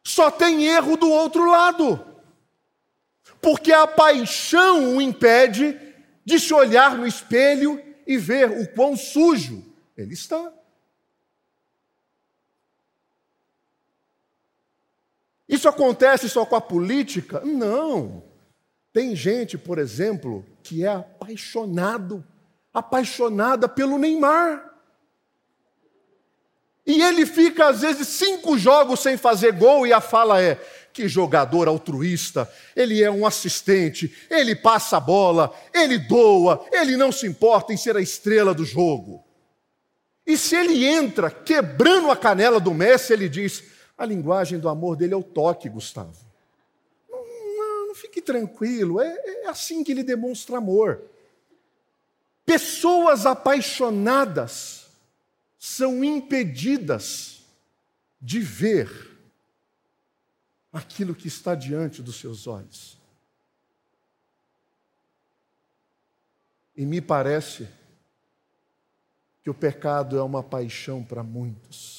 Só 0.03 0.31
tem 0.31 0.67
erro 0.67 0.97
do 0.97 1.11
outro 1.11 1.51
lado. 1.51 2.05
Porque 3.43 3.73
a 3.73 3.87
paixão 3.87 4.97
o 4.97 5.03
impede 5.03 5.79
de 6.25 6.41
se 6.41 6.53
olhar 6.53 6.97
no 6.97 7.07
espelho 7.07 7.83
e 8.07 8.17
ver 8.17 8.51
o 8.51 8.67
quão 8.69 8.97
sujo 8.97 9.65
ele 9.97 10.15
está. 10.15 10.53
Isso 15.49 15.69
acontece 15.69 16.29
só 16.29 16.45
com 16.45 16.57
a 16.57 16.61
política? 16.61 17.41
Não. 17.41 18.28
Tem 18.99 19.15
gente, 19.15 19.57
por 19.57 19.79
exemplo, 19.79 20.45
que 20.61 20.85
é 20.85 20.89
apaixonado, 20.89 22.27
apaixonada 22.75 23.69
pelo 23.69 23.97
Neymar. 23.97 24.75
E 26.85 27.01
ele 27.01 27.25
fica, 27.25 27.69
às 27.69 27.83
vezes, 27.83 28.09
cinco 28.09 28.59
jogos 28.59 28.99
sem 28.99 29.17
fazer 29.17 29.53
gol, 29.53 29.87
e 29.87 29.93
a 29.93 30.01
fala 30.01 30.43
é: 30.43 30.57
que 30.93 31.07
jogador 31.07 31.69
altruísta, 31.69 32.51
ele 32.75 33.01
é 33.01 33.09
um 33.09 33.25
assistente, 33.25 34.13
ele 34.29 34.57
passa 34.57 34.97
a 34.97 35.01
bola, 35.01 35.55
ele 35.73 35.97
doa, 35.97 36.67
ele 36.73 36.97
não 36.97 37.13
se 37.13 37.25
importa 37.25 37.73
em 37.73 37.77
ser 37.77 37.97
a 37.97 38.01
estrela 38.01 38.53
do 38.53 38.65
jogo. 38.65 39.25
E 40.27 40.37
se 40.37 40.57
ele 40.57 40.85
entra 40.85 41.31
quebrando 41.31 42.11
a 42.11 42.17
canela 42.17 42.59
do 42.59 42.75
Messi, 42.75 43.13
ele 43.13 43.29
diz: 43.29 43.63
a 43.97 44.05
linguagem 44.05 44.59
do 44.59 44.69
amor 44.69 44.97
dele 44.97 45.15
é 45.15 45.17
o 45.17 45.23
toque, 45.23 45.69
Gustavo. 45.69 46.28
Fique 47.99 48.23
tranquilo, 48.23 49.01
é, 49.01 49.09
é 49.09 49.49
assim 49.49 49.83
que 49.83 49.91
ele 49.91 50.05
demonstra 50.05 50.59
amor. 50.59 51.03
Pessoas 52.47 53.27
apaixonadas 53.27 54.87
são 55.59 56.05
impedidas 56.05 57.43
de 58.21 58.39
ver 58.39 58.89
aquilo 60.73 61.13
que 61.13 61.27
está 61.27 61.57
diante 61.57 62.01
dos 62.01 62.17
seus 62.17 62.47
olhos. 62.47 62.97
E 66.77 66.87
me 66.87 67.01
parece 67.01 67.69
que 69.43 69.51
o 69.51 69.55
pecado 69.55 70.17
é 70.17 70.23
uma 70.23 70.43
paixão 70.45 71.03
para 71.03 71.25
muitos. 71.25 71.98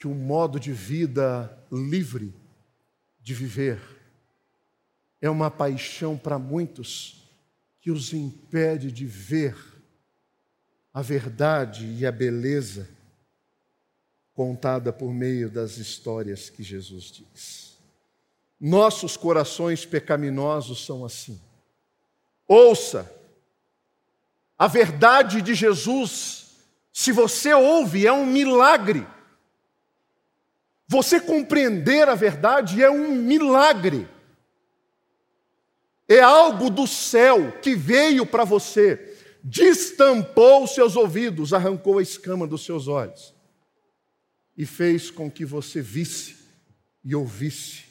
Que 0.00 0.08
um 0.08 0.14
modo 0.14 0.58
de 0.58 0.72
vida 0.72 1.56
livre 1.70 2.34
de 3.20 3.34
viver 3.34 3.80
é 5.20 5.30
uma 5.30 5.50
paixão 5.50 6.18
para 6.18 6.38
muitos 6.38 7.30
que 7.80 7.90
os 7.90 8.12
impede 8.12 8.90
de 8.90 9.06
ver 9.06 9.54
a 10.92 11.02
verdade 11.02 11.86
e 11.98 12.04
a 12.04 12.10
beleza 12.10 12.88
contada 14.34 14.90
por 14.92 15.12
meio 15.12 15.50
das 15.50 15.76
histórias 15.76 16.48
que 16.48 16.62
Jesus 16.62 17.12
diz. 17.12 17.78
Nossos 18.58 19.16
corações 19.16 19.84
pecaminosos 19.84 20.84
são 20.84 21.04
assim. 21.04 21.38
Ouça, 22.48 23.10
a 24.58 24.66
verdade 24.66 25.40
de 25.40 25.54
Jesus, 25.54 26.56
se 26.92 27.12
você 27.12 27.54
ouve, 27.54 28.06
é 28.06 28.12
um 28.12 28.26
milagre. 28.26 29.06
Você 30.90 31.20
compreender 31.20 32.08
a 32.08 32.16
verdade 32.16 32.82
é 32.82 32.90
um 32.90 33.14
milagre 33.14 34.08
é 36.08 36.18
algo 36.18 36.68
do 36.68 36.88
céu 36.88 37.52
que 37.60 37.76
veio 37.76 38.26
para 38.26 38.42
você, 38.42 39.16
destampou 39.44 40.64
os 40.64 40.74
seus 40.74 40.96
ouvidos, 40.96 41.54
arrancou 41.54 41.98
a 41.98 42.02
escama 42.02 42.48
dos 42.48 42.64
seus 42.64 42.88
olhos 42.88 43.32
e 44.56 44.66
fez 44.66 45.12
com 45.12 45.30
que 45.30 45.44
você 45.44 45.80
visse 45.80 46.38
e 47.04 47.14
ouvisse 47.14 47.84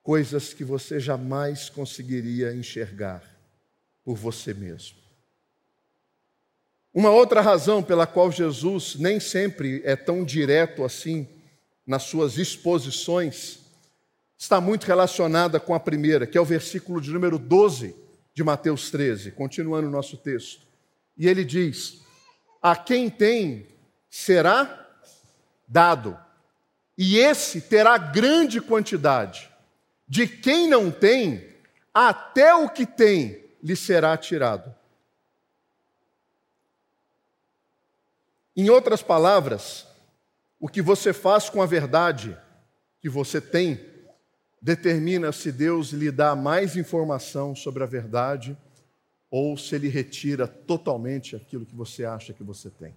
coisas 0.00 0.54
que 0.54 0.62
você 0.62 1.00
jamais 1.00 1.68
conseguiria 1.68 2.54
enxergar 2.54 3.24
por 4.04 4.14
você 4.14 4.54
mesmo. 4.54 4.98
Uma 6.94 7.10
outra 7.10 7.40
razão 7.40 7.82
pela 7.82 8.06
qual 8.06 8.30
Jesus 8.30 8.94
nem 8.94 9.18
sempre 9.18 9.82
é 9.84 9.96
tão 9.96 10.24
direto 10.24 10.84
assim 10.84 11.33
nas 11.86 12.04
suas 12.04 12.38
exposições 12.38 13.60
está 14.36 14.60
muito 14.60 14.84
relacionada 14.84 15.60
com 15.60 15.74
a 15.74 15.80
primeira, 15.80 16.26
que 16.26 16.36
é 16.36 16.40
o 16.40 16.44
versículo 16.44 17.00
de 17.00 17.10
número 17.10 17.38
12 17.38 17.94
de 18.32 18.42
Mateus 18.42 18.90
13, 18.90 19.32
continuando 19.32 19.86
o 19.86 19.90
nosso 19.90 20.16
texto. 20.16 20.66
E 21.16 21.28
ele 21.28 21.44
diz: 21.44 22.02
A 22.60 22.74
quem 22.74 23.08
tem 23.08 23.68
será 24.10 24.88
dado, 25.66 26.18
e 26.96 27.18
esse 27.18 27.60
terá 27.60 27.96
grande 27.98 28.60
quantidade. 28.60 29.50
De 30.06 30.26
quem 30.28 30.68
não 30.68 30.90
tem, 30.90 31.48
até 31.92 32.54
o 32.54 32.68
que 32.68 32.84
tem 32.84 33.44
lhe 33.62 33.74
será 33.74 34.16
tirado. 34.16 34.74
Em 38.56 38.68
outras 38.68 39.02
palavras, 39.02 39.86
o 40.64 40.66
que 40.66 40.80
você 40.80 41.12
faz 41.12 41.50
com 41.50 41.60
a 41.60 41.66
verdade 41.66 42.34
que 42.98 43.06
você 43.06 43.38
tem 43.38 43.78
determina 44.62 45.30
se 45.30 45.52
Deus 45.52 45.90
lhe 45.90 46.10
dá 46.10 46.34
mais 46.34 46.74
informação 46.74 47.54
sobre 47.54 47.82
a 47.82 47.86
verdade 47.86 48.56
ou 49.30 49.58
se 49.58 49.74
ele 49.74 49.88
retira 49.88 50.48
totalmente 50.48 51.36
aquilo 51.36 51.66
que 51.66 51.74
você 51.74 52.06
acha 52.06 52.32
que 52.32 52.42
você 52.42 52.70
tem. 52.70 52.96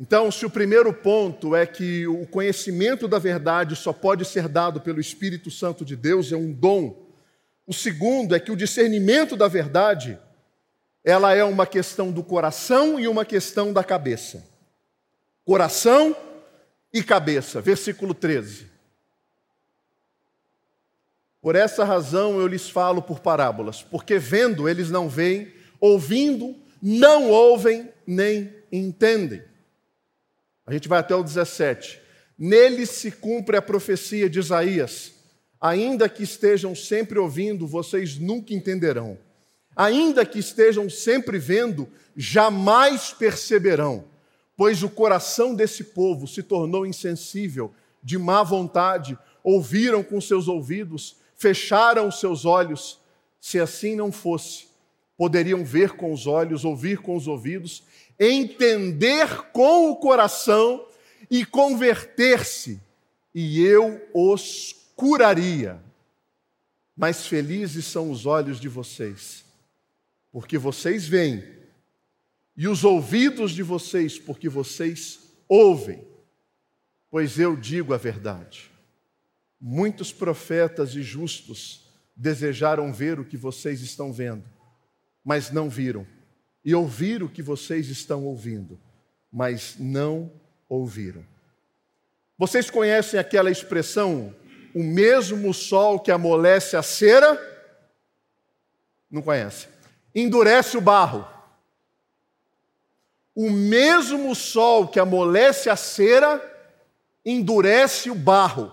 Então, 0.00 0.32
se 0.32 0.46
o 0.46 0.50
primeiro 0.50 0.90
ponto 0.94 1.54
é 1.54 1.66
que 1.66 2.06
o 2.06 2.26
conhecimento 2.26 3.06
da 3.06 3.18
verdade 3.18 3.76
só 3.76 3.92
pode 3.92 4.24
ser 4.24 4.48
dado 4.48 4.80
pelo 4.80 4.98
Espírito 4.98 5.50
Santo 5.50 5.84
de 5.84 5.94
Deus, 5.94 6.32
é 6.32 6.36
um 6.38 6.50
dom. 6.50 7.06
O 7.66 7.74
segundo 7.74 8.34
é 8.34 8.40
que 8.40 8.50
o 8.50 8.56
discernimento 8.56 9.36
da 9.36 9.46
verdade, 9.46 10.18
ela 11.06 11.32
é 11.32 11.44
uma 11.44 11.68
questão 11.68 12.10
do 12.10 12.20
coração 12.20 12.98
e 12.98 13.06
uma 13.06 13.24
questão 13.24 13.72
da 13.72 13.84
cabeça. 13.84 14.44
Coração 15.44 16.16
e 16.92 17.00
cabeça. 17.00 17.60
Versículo 17.60 18.12
13. 18.12 18.66
Por 21.40 21.54
essa 21.54 21.84
razão 21.84 22.40
eu 22.40 22.48
lhes 22.48 22.68
falo 22.68 23.00
por 23.00 23.20
parábolas, 23.20 23.84
porque 23.84 24.18
vendo 24.18 24.68
eles 24.68 24.90
não 24.90 25.08
veem, 25.08 25.52
ouvindo 25.78 26.56
não 26.82 27.30
ouvem 27.30 27.88
nem 28.04 28.52
entendem. 28.72 29.44
A 30.66 30.72
gente 30.72 30.88
vai 30.88 30.98
até 30.98 31.14
o 31.14 31.22
17. 31.22 32.02
Neles 32.36 32.90
se 32.90 33.12
cumpre 33.12 33.56
a 33.56 33.62
profecia 33.62 34.28
de 34.28 34.40
Isaías: 34.40 35.12
ainda 35.60 36.08
que 36.08 36.24
estejam 36.24 36.74
sempre 36.74 37.16
ouvindo, 37.16 37.64
vocês 37.64 38.18
nunca 38.18 38.52
entenderão. 38.52 39.24
Ainda 39.76 40.24
que 40.24 40.38
estejam 40.38 40.88
sempre 40.90 41.38
vendo, 41.38 41.86
jamais 42.16 43.12
perceberão 43.12 44.04
pois 44.56 44.82
o 44.82 44.88
coração 44.88 45.54
desse 45.54 45.84
povo 45.84 46.26
se 46.26 46.42
tornou 46.42 46.86
insensível, 46.86 47.74
de 48.02 48.16
má 48.16 48.42
vontade, 48.42 49.18
ouviram 49.44 50.02
com 50.02 50.20
seus 50.20 50.48
ouvidos, 50.48 51.16
fecharam 51.36 52.08
os 52.08 52.18
seus 52.18 52.44
olhos. 52.44 52.98
Se 53.40 53.60
assim 53.60 53.94
não 53.94 54.10
fosse, 54.10 54.68
poderiam 55.16 55.64
ver 55.64 55.92
com 55.92 56.12
os 56.12 56.26
olhos, 56.26 56.64
ouvir 56.64 56.98
com 56.98 57.14
os 57.16 57.28
ouvidos, 57.28 57.82
entender 58.18 59.50
com 59.52 59.90
o 59.90 59.96
coração 59.96 60.86
e 61.30 61.44
converter-se, 61.44 62.80
e 63.34 63.62
eu 63.62 64.00
os 64.14 64.74
curaria. 64.94 65.82
Mas 66.96 67.26
felizes 67.26 67.84
são 67.84 68.10
os 68.10 68.24
olhos 68.24 68.58
de 68.58 68.68
vocês, 68.68 69.44
porque 70.36 70.58
vocês 70.58 71.08
veem 71.08 71.42
e 72.54 72.68
os 72.68 72.84
ouvidos 72.84 73.52
de 73.52 73.62
vocês, 73.62 74.18
porque 74.18 74.50
vocês 74.50 75.18
ouvem, 75.48 76.06
pois 77.10 77.38
eu 77.38 77.56
digo 77.56 77.94
a 77.94 77.96
verdade. 77.96 78.70
Muitos 79.58 80.12
profetas 80.12 80.94
e 80.94 81.02
justos 81.02 81.90
desejaram 82.14 82.92
ver 82.92 83.18
o 83.18 83.24
que 83.24 83.34
vocês 83.34 83.80
estão 83.80 84.12
vendo, 84.12 84.44
mas 85.24 85.50
não 85.50 85.70
viram, 85.70 86.06
e 86.62 86.74
ouvir 86.74 87.22
o 87.22 87.30
que 87.30 87.40
vocês 87.40 87.88
estão 87.88 88.26
ouvindo, 88.26 88.78
mas 89.32 89.76
não 89.78 90.30
ouviram. 90.68 91.24
Vocês 92.36 92.68
conhecem 92.68 93.18
aquela 93.18 93.50
expressão, 93.50 94.36
o 94.74 94.84
mesmo 94.84 95.54
sol 95.54 95.98
que 95.98 96.10
amolece 96.10 96.76
a 96.76 96.82
cera? 96.82 97.40
Não 99.10 99.22
conhece. 99.22 99.74
Endurece 100.16 100.76
o 100.76 100.80
barro 100.80 101.36
o 103.36 103.50
mesmo 103.50 104.34
sol 104.34 104.88
que 104.88 104.98
amolece 104.98 105.68
a 105.68 105.76
cera 105.76 106.42
endurece 107.22 108.10
o 108.10 108.14
barro. 108.14 108.72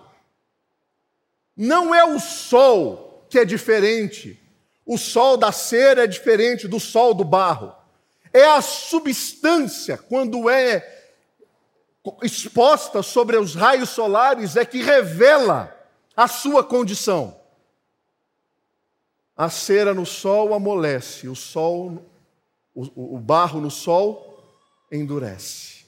Não 1.56 1.94
é 1.94 2.06
o 2.06 2.18
sol 2.18 3.26
que 3.30 3.38
é 3.38 3.44
diferente. 3.44 4.40
O 4.86 4.98
sol 4.98 5.36
da 5.36 5.52
cera 5.52 6.06
é 6.06 6.08
diferente 6.08 6.66
do 6.66 6.80
sol 6.80 7.14
do 7.14 7.26
barro. 7.26 7.76
É 8.32 8.46
a 8.46 8.62
substância, 8.62 9.98
quando 9.98 10.50
é 10.50 11.10
exposta 12.22 13.04
sobre 13.04 13.36
os 13.36 13.56
raios 13.56 13.90
solares, 13.90 14.56
é 14.56 14.64
que 14.64 14.82
revela 14.82 15.76
a 16.16 16.28
sua 16.28 16.64
condição. 16.64 17.38
A 19.36 19.50
cera 19.50 19.94
no 19.94 20.06
sol 20.06 20.54
amolece, 20.54 21.28
o 21.28 21.36
sol, 21.36 22.06
o, 22.74 23.16
o 23.16 23.20
barro 23.20 23.60
no 23.60 23.72
sol 23.72 24.30
endurece. 24.92 25.86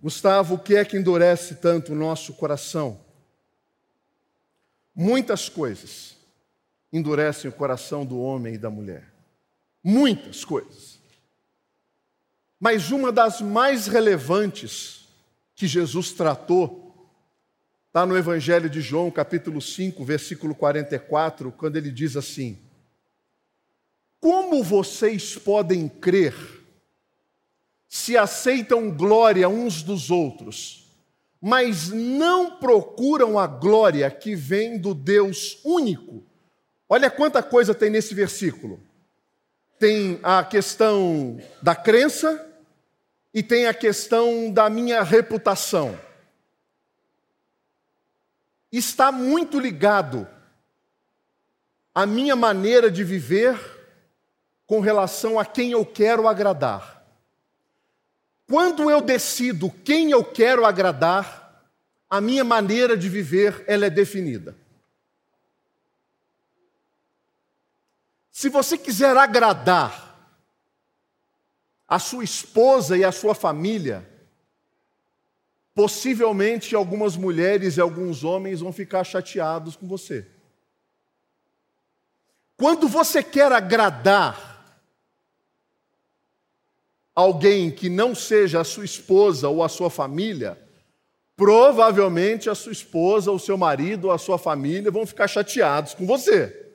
Gustavo, 0.00 0.54
o 0.54 0.58
que 0.58 0.76
é 0.76 0.84
que 0.84 0.96
endurece 0.96 1.56
tanto 1.56 1.92
o 1.92 1.96
nosso 1.96 2.32
coração? 2.34 3.00
Muitas 4.94 5.48
coisas 5.48 6.16
endurecem 6.92 7.50
o 7.50 7.54
coração 7.54 8.04
do 8.04 8.18
homem 8.18 8.54
e 8.54 8.58
da 8.58 8.70
mulher. 8.70 9.12
Muitas 9.82 10.44
coisas. 10.44 11.00
Mas 12.58 12.90
uma 12.90 13.10
das 13.10 13.40
mais 13.40 13.86
relevantes 13.86 15.08
que 15.54 15.66
Jesus 15.66 16.12
tratou 16.12 16.79
está 17.90 18.06
no 18.06 18.16
Evangelho 18.16 18.70
de 18.70 18.80
João, 18.80 19.10
capítulo 19.10 19.60
5, 19.60 20.04
versículo 20.04 20.54
44, 20.54 21.50
quando 21.50 21.74
ele 21.74 21.90
diz 21.90 22.16
assim: 22.16 22.56
Como 24.20 24.62
vocês 24.62 25.36
podem 25.36 25.88
crer 25.88 26.32
se 27.88 28.16
aceitam 28.16 28.88
glória 28.92 29.48
uns 29.48 29.82
dos 29.82 30.08
outros, 30.08 30.86
mas 31.40 31.88
não 31.88 32.58
procuram 32.58 33.36
a 33.36 33.48
glória 33.48 34.08
que 34.08 34.36
vem 34.36 34.78
do 34.78 34.94
Deus 34.94 35.58
único? 35.64 36.22
Olha 36.88 37.10
quanta 37.10 37.42
coisa 37.42 37.74
tem 37.74 37.90
nesse 37.90 38.14
versículo. 38.14 38.80
Tem 39.80 40.20
a 40.22 40.44
questão 40.44 41.40
da 41.60 41.74
crença, 41.74 42.46
e 43.32 43.42
tem 43.42 43.66
a 43.66 43.74
questão 43.74 44.50
da 44.52 44.68
minha 44.68 45.02
reputação. 45.02 45.98
Está 48.70 49.10
muito 49.10 49.58
ligado 49.58 50.28
à 51.94 52.06
minha 52.06 52.36
maneira 52.36 52.90
de 52.90 53.02
viver 53.02 53.58
com 54.66 54.80
relação 54.80 55.38
a 55.38 55.44
quem 55.44 55.72
eu 55.72 55.84
quero 55.84 56.28
agradar. 56.28 57.04
Quando 58.46 58.90
eu 58.90 59.00
decido 59.00 59.70
quem 59.70 60.10
eu 60.10 60.24
quero 60.24 60.64
agradar, 60.64 61.70
a 62.08 62.20
minha 62.20 62.44
maneira 62.44 62.96
de 62.96 63.08
viver 63.08 63.64
ela 63.66 63.86
é 63.86 63.90
definida. 63.90 64.56
Se 68.30 68.48
você 68.48 68.78
quiser 68.78 69.16
agradar 69.16 70.18
a 71.86 71.98
sua 71.98 72.24
esposa 72.24 72.96
e 72.96 73.04
a 73.04 73.12
sua 73.12 73.34
família, 73.34 74.08
possivelmente 75.80 76.76
algumas 76.76 77.16
mulheres 77.16 77.78
e 77.78 77.80
alguns 77.80 78.22
homens 78.22 78.60
vão 78.60 78.70
ficar 78.70 79.02
chateados 79.02 79.76
com 79.76 79.88
você. 79.88 80.26
Quando 82.54 82.86
você 82.86 83.22
quer 83.22 83.50
agradar 83.50 84.84
alguém 87.14 87.70
que 87.70 87.88
não 87.88 88.14
seja 88.14 88.60
a 88.60 88.64
sua 88.64 88.84
esposa 88.84 89.48
ou 89.48 89.64
a 89.64 89.70
sua 89.70 89.88
família, 89.88 90.62
provavelmente 91.34 92.50
a 92.50 92.54
sua 92.54 92.72
esposa, 92.72 93.32
o 93.32 93.38
seu 93.38 93.56
marido 93.56 94.08
ou 94.08 94.12
a 94.12 94.18
sua 94.18 94.36
família 94.36 94.90
vão 94.90 95.06
ficar 95.06 95.28
chateados 95.28 95.94
com 95.94 96.04
você. 96.04 96.74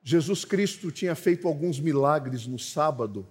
Jesus 0.00 0.44
Cristo 0.44 0.92
tinha 0.92 1.16
feito 1.16 1.48
alguns 1.48 1.80
milagres 1.80 2.46
no 2.46 2.56
sábado 2.60 3.26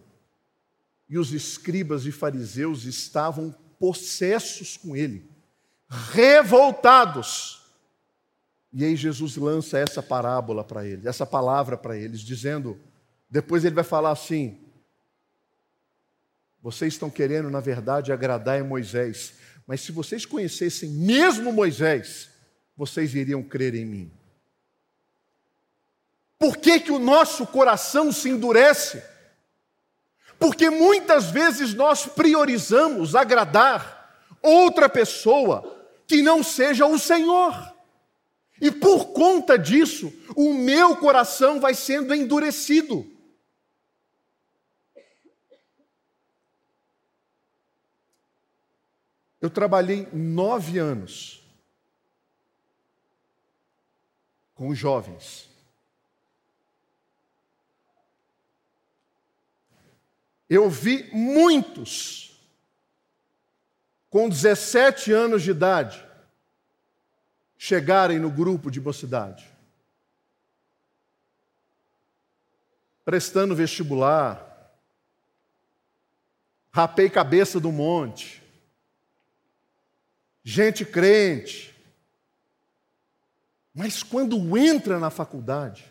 e 1.11 1.19
os 1.19 1.33
escribas 1.33 2.05
e 2.05 2.11
fariseus 2.11 2.85
estavam 2.85 3.53
possessos 3.77 4.77
com 4.77 4.95
ele, 4.95 5.29
revoltados. 5.89 7.61
E 8.71 8.85
aí 8.85 8.95
Jesus 8.95 9.35
lança 9.35 9.77
essa 9.77 10.01
parábola 10.01 10.63
para 10.63 10.87
eles, 10.87 11.05
essa 11.05 11.25
palavra 11.25 11.75
para 11.75 11.97
eles, 11.97 12.21
dizendo: 12.21 12.79
depois 13.29 13.65
ele 13.65 13.75
vai 13.75 13.83
falar 13.83 14.11
assim: 14.11 14.57
vocês 16.61 16.93
estão 16.93 17.09
querendo, 17.09 17.49
na 17.49 17.59
verdade, 17.59 18.13
agradar 18.13 18.61
a 18.61 18.63
Moisés, 18.63 19.33
mas 19.67 19.81
se 19.81 19.91
vocês 19.91 20.25
conhecessem 20.25 20.89
mesmo 20.91 21.51
Moisés, 21.51 22.29
vocês 22.77 23.13
iriam 23.13 23.43
crer 23.43 23.75
em 23.75 23.85
mim. 23.85 24.11
Por 26.39 26.55
que, 26.55 26.79
que 26.79 26.91
o 26.91 26.99
nosso 26.99 27.45
coração 27.47 28.13
se 28.13 28.29
endurece? 28.29 29.10
Porque 30.41 30.71
muitas 30.71 31.29
vezes 31.29 31.75
nós 31.75 32.07
priorizamos 32.07 33.13
agradar 33.13 34.27
outra 34.41 34.89
pessoa 34.89 35.87
que 36.07 36.23
não 36.23 36.41
seja 36.41 36.87
o 36.87 36.97
Senhor. 36.97 37.53
E 38.59 38.71
por 38.71 39.13
conta 39.13 39.55
disso, 39.55 40.11
o 40.35 40.51
meu 40.51 40.97
coração 40.97 41.59
vai 41.59 41.75
sendo 41.75 42.11
endurecido. 42.11 43.07
Eu 49.39 49.49
trabalhei 49.51 50.07
nove 50.11 50.79
anos 50.79 51.47
com 54.55 54.73
jovens. 54.73 55.50
Eu 60.53 60.69
vi 60.69 61.09
muitos 61.13 62.37
com 64.09 64.27
17 64.27 65.09
anos 65.13 65.43
de 65.43 65.51
idade 65.51 66.05
chegarem 67.57 68.19
no 68.19 68.29
grupo 68.29 68.69
de 68.69 68.81
mocidade, 68.81 69.49
prestando 73.05 73.55
vestibular, 73.55 74.75
rapei 76.69 77.09
cabeça 77.09 77.57
do 77.57 77.71
monte, 77.71 78.43
gente 80.43 80.83
crente, 80.83 81.73
mas 83.73 84.03
quando 84.03 84.57
entra 84.57 84.99
na 84.99 85.09
faculdade, 85.09 85.90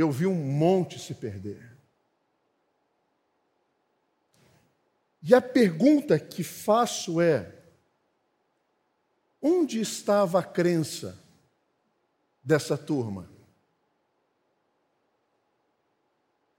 eu 0.00 0.10
vi 0.10 0.26
um 0.26 0.34
monte 0.34 0.98
se 0.98 1.14
perder. 1.14 1.76
E 5.22 5.34
a 5.34 5.42
pergunta 5.42 6.18
que 6.18 6.42
faço 6.42 7.20
é: 7.20 7.54
onde 9.42 9.78
estava 9.80 10.40
a 10.40 10.42
crença 10.42 11.22
dessa 12.42 12.78
turma? 12.78 13.30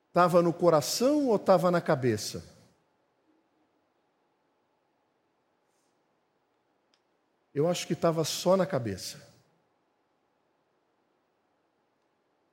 Estava 0.10 0.41
no 0.43 0.54
coração 0.54 1.27
ou 1.27 1.36
estava 1.38 1.71
na 1.71 1.82
cabeça? 1.82 2.47
Eu 7.54 7.67
acho 7.67 7.88
que 7.88 7.93
estava 7.93 8.23
só 8.23 8.56
na 8.56 8.65
cabeça. 8.65 9.27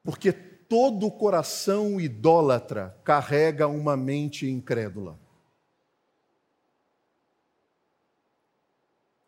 Porque 0.03 0.58
todo 0.69 1.11
coração 1.11 1.99
idólatra 1.99 2.95
carrega 3.03 3.67
uma 3.67 3.97
mente 3.97 4.47
incrédula. 4.47 5.19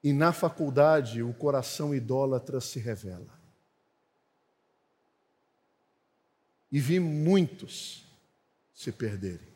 E 0.05 0.13
na 0.13 0.33
faculdade, 0.33 1.23
o 1.23 1.33
coração 1.33 1.95
idólatra 1.95 2.61
se 2.61 2.79
revela. 2.79 3.39
E 6.71 6.79
vi 6.79 7.01
muitos 7.01 8.07
se 8.73 8.93
perderem, 8.93 9.49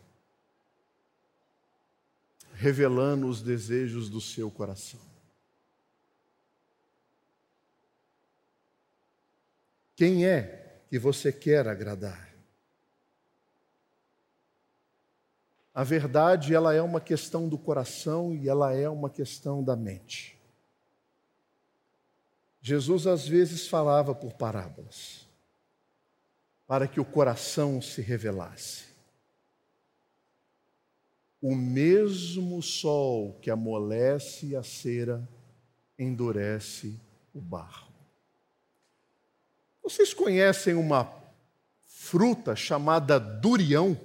revelando 2.55 3.27
os 3.27 3.41
desejos 3.41 4.11
do 4.11 4.21
seu 4.21 4.51
coração. 4.51 5.01
Quem 9.97 10.27
é 10.27 10.64
que 10.89 10.99
você 10.99 11.33
quer 11.33 11.67
agradar. 11.69 12.35
A 15.75 15.83
verdade, 15.83 16.55
ela 16.55 16.73
é 16.73 16.81
uma 16.81 17.01
questão 17.01 17.49
do 17.49 17.59
coração 17.59 18.33
e 18.33 18.49
ela 18.49 18.73
é 18.73 18.89
uma 18.89 19.11
questão 19.11 19.63
da 19.63 19.75
mente. 19.75 20.39
Jesus 22.63 23.07
às 23.07 23.27
vezes 23.27 23.67
falava 23.67 24.15
por 24.15 24.33
parábolas, 24.35 25.29
para 26.67 26.89
que 26.89 27.01
o 27.01 27.05
coração 27.05 27.83
se 27.83 28.01
revelasse. 28.01 28.85
O 31.43 31.55
mesmo 31.55 32.63
sol 32.63 33.35
que 33.43 33.51
amolece 33.51 34.57
a 34.57 34.63
cera 34.63 35.29
endurece 35.99 36.99
o 37.35 37.41
barro. 37.41 37.94
Vocês 39.85 40.15
conhecem 40.15 40.75
uma 40.75 41.13
fruta 41.87 42.57
chamada 42.57 43.21
durião? 43.21 44.01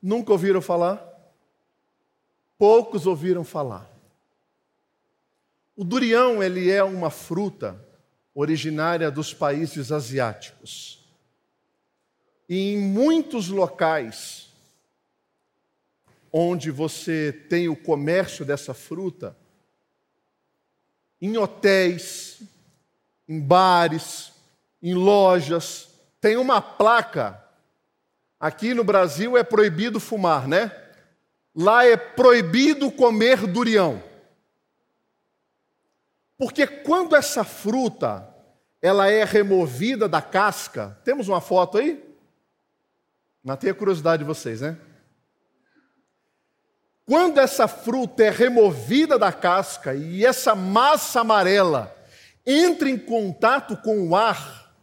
Nunca 0.00 0.32
ouviram 0.32 0.62
falar? 0.62 1.06
Poucos 2.56 3.06
ouviram 3.06 3.44
falar. 3.44 3.86
O 5.76 5.84
durião, 5.84 6.42
ele 6.42 6.70
é 6.70 6.82
uma 6.82 7.10
fruta 7.10 7.78
originária 8.34 9.10
dos 9.10 9.34
países 9.34 9.92
asiáticos. 9.92 11.06
E 12.48 12.72
em 12.72 12.78
muitos 12.78 13.48
locais 13.48 14.48
onde 16.32 16.70
você 16.70 17.32
tem 17.50 17.68
o 17.68 17.76
comércio 17.76 18.46
dessa 18.46 18.72
fruta, 18.72 19.36
em 21.20 21.36
hotéis, 21.36 22.21
em 23.28 23.40
bares, 23.40 24.32
em 24.82 24.94
lojas, 24.94 25.88
tem 26.20 26.36
uma 26.36 26.60
placa. 26.60 27.42
Aqui 28.38 28.74
no 28.74 28.84
Brasil 28.84 29.36
é 29.36 29.42
proibido 29.42 30.00
fumar, 30.00 30.48
né? 30.48 30.70
Lá 31.54 31.84
é 31.84 31.96
proibido 31.96 32.90
comer 32.90 33.46
durião. 33.46 34.02
Porque 36.36 36.66
quando 36.66 37.14
essa 37.14 37.44
fruta 37.44 38.28
ela 38.80 39.08
é 39.08 39.22
removida 39.22 40.08
da 40.08 40.20
casca, 40.20 40.98
temos 41.04 41.28
uma 41.28 41.40
foto 41.40 41.78
aí? 41.78 42.02
Matei 43.44 43.70
a 43.70 43.74
curiosidade 43.74 44.22
de 44.22 44.26
vocês, 44.26 44.60
né? 44.60 44.76
Quando 47.06 47.38
essa 47.38 47.68
fruta 47.68 48.24
é 48.24 48.30
removida 48.30 49.18
da 49.18 49.32
casca 49.32 49.94
e 49.94 50.24
essa 50.24 50.54
massa 50.54 51.20
amarela 51.20 51.94
entra 52.46 52.88
em 52.88 52.98
contato 52.98 53.76
com 53.76 54.08
o 54.08 54.16
ar, 54.16 54.74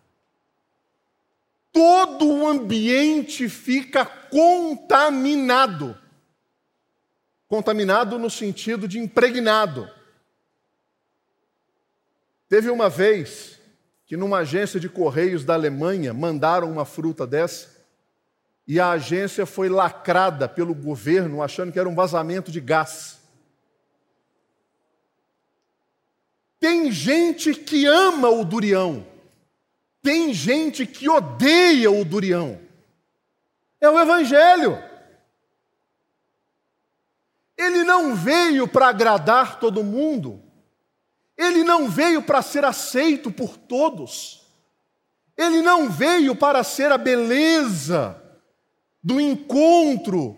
todo 1.72 2.28
o 2.28 2.48
ambiente 2.48 3.48
fica 3.50 4.06
contaminado. 4.06 5.98
Contaminado 7.48 8.20
no 8.20 8.30
sentido 8.30 8.88
de 8.88 9.00
impregnado. 9.00 9.90
Teve 12.48 12.70
uma 12.70 12.90
vez 12.90 13.60
que 14.06 14.18
numa 14.18 14.40
agência 14.40 14.80
de 14.80 14.90
correios 14.90 15.46
da 15.46 15.54
Alemanha 15.54 16.14
mandaram 16.14 16.72
uma 16.72 16.86
fruta 16.86 17.28
dessa 17.28 17.80
e 18.68 18.80
a 18.80 18.92
agência 18.92 19.46
foi 19.46 19.70
lacrada 19.70 20.48
pelo 20.48 20.76
governo 20.76 21.42
achando 21.42 21.72
que 21.72 21.80
era 21.80 21.90
um 21.90 21.96
vazamento 21.96 22.52
de 22.52 22.60
gás. 22.60 23.19
Tem 26.60 26.92
gente 26.92 27.54
que 27.54 27.86
ama 27.86 28.30
o 28.30 28.44
durião, 28.44 29.06
tem 30.02 30.34
gente 30.34 30.86
que 30.86 31.10
odeia 31.10 31.92
o 31.92 32.04
durião. 32.04 32.60
É 33.82 33.90
o 33.90 34.00
Evangelho. 34.00 34.78
Ele 37.58 37.84
não 37.84 38.16
veio 38.16 38.68
para 38.68 38.88
agradar 38.88 39.60
todo 39.60 39.84
mundo. 39.84 40.42
Ele 41.38 41.64
não 41.64 41.90
veio 41.90 42.22
para 42.22 42.42
ser 42.42 42.66
aceito 42.66 43.32
por 43.32 43.58
todos. 43.58 44.42
Ele 45.38 45.62
não 45.62 45.90
veio 45.90 46.36
para 46.36 46.64
ser 46.64 46.92
a 46.92 46.98
beleza 46.98 48.22
do 49.02 49.20
encontro 49.20 50.36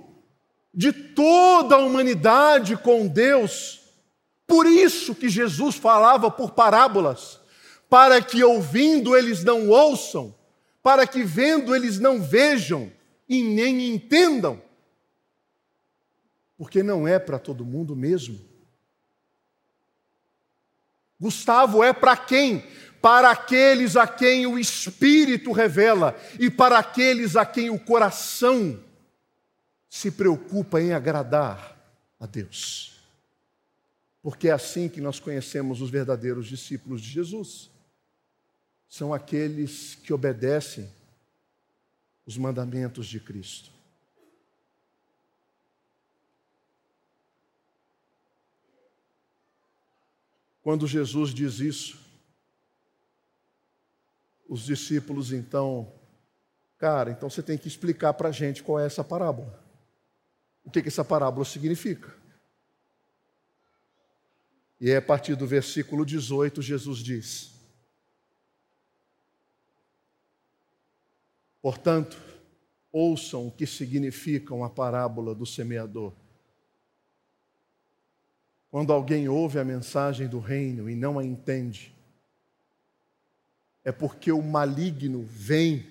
de 0.73 0.93
toda 0.93 1.75
a 1.75 1.79
humanidade 1.79 2.77
com 2.77 3.07
Deus. 3.07 3.80
Por 4.51 4.67
isso 4.67 5.15
que 5.15 5.29
Jesus 5.29 5.77
falava 5.77 6.29
por 6.29 6.51
parábolas, 6.51 7.39
para 7.89 8.21
que 8.21 8.43
ouvindo 8.43 9.15
eles 9.15 9.45
não 9.45 9.69
ouçam, 9.69 10.35
para 10.83 11.07
que 11.07 11.23
vendo 11.23 11.73
eles 11.73 12.01
não 12.01 12.21
vejam 12.21 12.91
e 13.29 13.41
nem 13.41 13.87
entendam. 13.87 14.61
Porque 16.57 16.83
não 16.83 17.07
é 17.07 17.17
para 17.17 17.39
todo 17.39 17.63
mundo 17.63 17.95
mesmo. 17.95 18.41
Gustavo 21.17 21.81
é 21.81 21.93
para 21.93 22.17
quem? 22.17 22.65
Para 23.01 23.31
aqueles 23.31 23.95
a 23.95 24.05
quem 24.05 24.45
o 24.45 24.59
Espírito 24.59 25.53
revela 25.53 26.13
e 26.37 26.49
para 26.49 26.77
aqueles 26.77 27.37
a 27.37 27.45
quem 27.45 27.69
o 27.69 27.79
coração 27.79 28.83
se 29.89 30.11
preocupa 30.11 30.81
em 30.81 30.91
agradar 30.91 31.77
a 32.19 32.25
Deus. 32.25 32.90
Porque 34.21 34.49
é 34.49 34.51
assim 34.51 34.88
que 34.88 35.01
nós 35.01 35.19
conhecemos 35.19 35.81
os 35.81 35.89
verdadeiros 35.89 36.47
discípulos 36.47 37.01
de 37.01 37.10
Jesus. 37.10 37.71
São 38.88 39.13
aqueles 39.13 39.95
que 39.95 40.13
obedecem 40.13 40.89
os 42.25 42.38
mandamentos 42.38 43.07
de 43.07 43.19
Cristo. 43.19 43.71
Quando 50.62 50.88
Jesus 50.88 51.34
diz 51.34 51.60
isso, 51.60 51.99
os 54.47 54.62
discípulos 54.62 55.31
então, 55.31 55.91
cara, 56.77 57.10
então 57.10 57.29
você 57.29 57.41
tem 57.41 57.57
que 57.57 57.67
explicar 57.67 58.13
para 58.13 58.29
a 58.29 58.31
gente 58.31 58.62
qual 58.62 58.79
é 58.79 58.86
essa 58.86 59.03
parábola. 59.03 59.60
O 60.63 60.69
que, 60.69 60.81
que 60.81 60.89
essa 60.89 61.03
parábola 61.03 61.43
significa? 61.45 62.20
E 64.81 64.89
é 64.89 64.97
a 64.97 65.01
partir 65.01 65.35
do 65.35 65.45
versículo 65.45 66.03
18, 66.03 66.59
Jesus 66.59 66.97
diz: 66.97 67.53
Portanto, 71.61 72.17
ouçam 72.91 73.47
o 73.47 73.51
que 73.51 73.67
significa 73.67 74.55
a 74.65 74.69
parábola 74.69 75.35
do 75.35 75.45
semeador. 75.45 76.11
Quando 78.71 78.91
alguém 78.91 79.29
ouve 79.29 79.59
a 79.59 79.63
mensagem 79.63 80.27
do 80.27 80.39
reino 80.39 80.89
e 80.89 80.95
não 80.95 81.19
a 81.19 81.23
entende, 81.23 81.95
é 83.83 83.91
porque 83.91 84.31
o 84.31 84.41
maligno 84.41 85.23
vem 85.29 85.85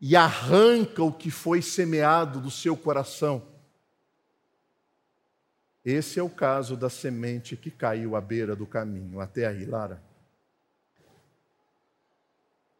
e 0.00 0.16
arranca 0.16 1.02
o 1.02 1.12
que 1.12 1.30
foi 1.30 1.60
semeado 1.60 2.40
do 2.40 2.50
seu 2.50 2.76
coração. 2.76 3.53
Esse 5.84 6.18
é 6.18 6.22
o 6.22 6.30
caso 6.30 6.76
da 6.76 6.88
semente 6.88 7.56
que 7.56 7.70
caiu 7.70 8.16
à 8.16 8.20
beira 8.20 8.56
do 8.56 8.66
caminho. 8.66 9.20
Até 9.20 9.46
aí, 9.46 9.66
Lara. 9.66 10.02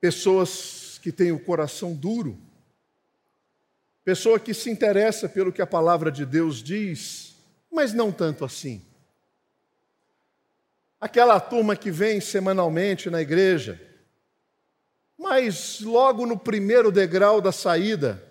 Pessoas 0.00 0.98
que 1.02 1.12
têm 1.12 1.30
o 1.30 1.38
coração 1.38 1.94
duro, 1.94 2.38
pessoa 4.02 4.40
que 4.40 4.54
se 4.54 4.70
interessa 4.70 5.28
pelo 5.28 5.52
que 5.52 5.60
a 5.60 5.66
palavra 5.66 6.10
de 6.10 6.24
Deus 6.24 6.62
diz, 6.62 7.36
mas 7.70 7.92
não 7.92 8.10
tanto 8.10 8.44
assim. 8.44 8.82
Aquela 10.98 11.38
turma 11.38 11.76
que 11.76 11.90
vem 11.90 12.20
semanalmente 12.22 13.10
na 13.10 13.20
igreja, 13.20 13.78
mas 15.18 15.80
logo 15.80 16.24
no 16.24 16.38
primeiro 16.38 16.90
degrau 16.90 17.40
da 17.40 17.52
saída, 17.52 18.22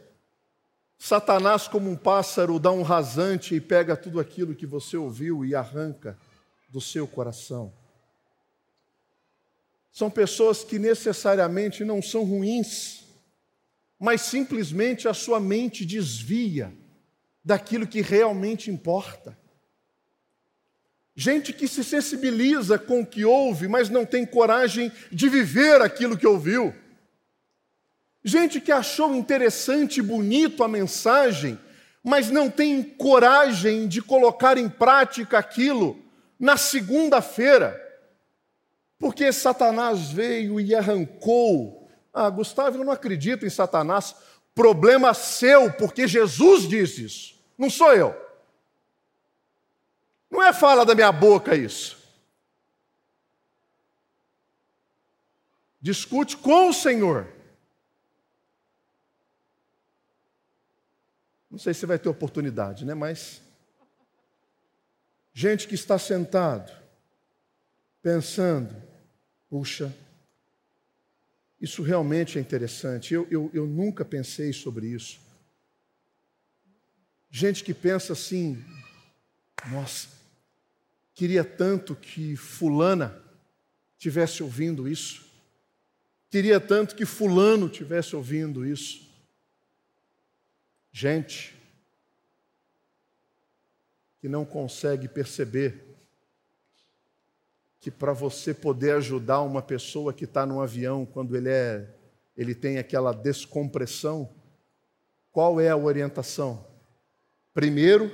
Satanás, 1.06 1.68
como 1.68 1.92
um 1.92 1.98
pássaro, 1.98 2.58
dá 2.58 2.72
um 2.72 2.82
rasante 2.82 3.54
e 3.54 3.60
pega 3.60 3.94
tudo 3.94 4.22
aquilo 4.22 4.56
que 4.56 4.66
você 4.66 4.96
ouviu 4.96 5.44
e 5.44 5.54
arranca 5.54 6.18
do 6.70 6.80
seu 6.80 7.06
coração. 7.06 7.74
São 9.92 10.10
pessoas 10.10 10.63
que 10.63 10.80
necessariamente 10.80 11.84
não 11.84 12.02
são 12.02 12.24
ruins, 12.24 13.04
mas 14.00 14.22
simplesmente 14.22 15.06
a 15.06 15.13
sua 15.13 15.42
mente 15.42 15.86
desvia 15.86 16.74
daquilo 17.44 17.86
que 17.86 18.00
realmente 18.00 18.72
importa. 18.72 19.38
Gente 21.13 21.52
que 21.52 21.68
se 21.68 21.84
sensibiliza 21.84 22.80
com 22.80 23.02
o 23.02 23.06
que 23.06 23.26
ouve, 23.26 23.68
mas 23.68 23.89
não 23.89 24.06
tem 24.06 24.26
coragem 24.26 24.89
de 25.12 25.28
viver 25.28 25.82
aquilo 25.82 26.18
que 26.18 26.26
ouviu. 26.26 26.74
Gente 28.23 28.62
que 28.62 28.71
achou 28.71 29.13
interessante 29.13 29.97
e 29.97 30.03
bonito 30.03 30.63
a 30.63 30.67
mensagem, 30.67 31.59
mas 32.01 32.29
não 32.29 32.49
tem 32.49 32.81
coragem 32.81 33.88
de 33.88 34.01
colocar 34.01 34.57
em 34.57 34.69
prática 34.69 35.38
aquilo 35.38 35.99
na 36.39 36.55
segunda-feira. 36.55 37.79
Porque 38.97 39.33
Satanás 39.33 40.09
veio 40.09 40.62
e 40.62 40.73
arrancou. 40.73 41.89
Ah, 42.13 42.29
Gustavo, 42.29 42.77
eu 42.77 42.86
não 42.86 42.93
acredito 42.93 43.45
em 43.45 43.49
Satanás. 43.49 44.15
Problema 44.55 45.13
seu, 45.13 45.73
porque 45.73 46.07
Jesus 46.07 46.67
diz 46.67 46.97
isso, 46.97 47.36
não 47.57 47.69
sou 47.69 47.91
eu. 47.91 48.15
Não 50.29 50.41
é 50.41 50.53
fala 50.53 50.86
da 50.86 50.95
minha 50.95 51.12
boca 51.12 51.55
isso. 51.55 51.97
Discute 55.81 56.38
com 56.38 56.69
o 56.69 56.73
Senhor. 56.73 57.33
Não 61.54 61.60
sei 61.60 61.72
se 61.72 61.86
vai 61.86 62.00
ter 62.00 62.10
oportunidade, 62.10 62.84
né? 62.84 62.96
Mas 62.96 63.39
gente 65.32 65.68
que 65.68 65.76
está 65.76 66.00
sentado, 66.00 66.74
pensando, 68.02 68.76
puxa, 69.52 69.96
isso 71.62 71.84
realmente 71.84 72.39
é 72.39 72.42
interessante. 72.42 73.13
Eu, 73.13 73.28
eu, 73.30 73.52
eu 73.54 73.68
nunca 73.68 74.04
pensei 74.04 74.52
sobre 74.52 74.88
isso. 74.88 75.20
Gente 77.30 77.63
que 77.63 77.72
pensa 77.72 78.13
assim: 78.13 78.66
nossa, 79.70 80.08
queria 81.13 81.44
tanto 81.44 81.96
que 81.96 82.36
Fulana 82.36 83.16
tivesse 84.00 84.42
ouvindo 84.42 84.88
isso. 84.88 85.24
Queria 86.32 86.60
tanto 86.60 86.96
que 86.96 87.06
Fulano 87.06 87.70
tivesse 87.70 88.16
ouvindo 88.16 88.66
isso. 88.66 89.12
Gente 90.93 91.60
que 94.21 94.29
não 94.29 94.45
consegue 94.45 95.08
perceber 95.08 95.84
que 97.82 97.89
para 97.89 98.13
você 98.13 98.53
poder 98.53 98.91
ajudar 98.95 99.41
uma 99.41 99.62
pessoa 99.62 100.13
que 100.13 100.23
está 100.23 100.45
no 100.45 100.62
avião 100.62 101.06
quando 101.06 101.36
ele 101.36 101.49
é 101.49 101.93
ele 102.36 102.56
tem 102.56 102.77
aquela 102.77 103.12
descompressão, 103.12 104.34
qual 105.32 105.60
é 105.60 105.69
a 105.69 105.77
orientação? 105.77 106.65
Primeiro, 107.53 108.12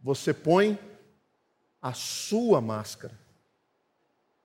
você 0.00 0.32
põe 0.32 0.78
a 1.80 1.92
sua 1.92 2.60
máscara. 2.60 3.18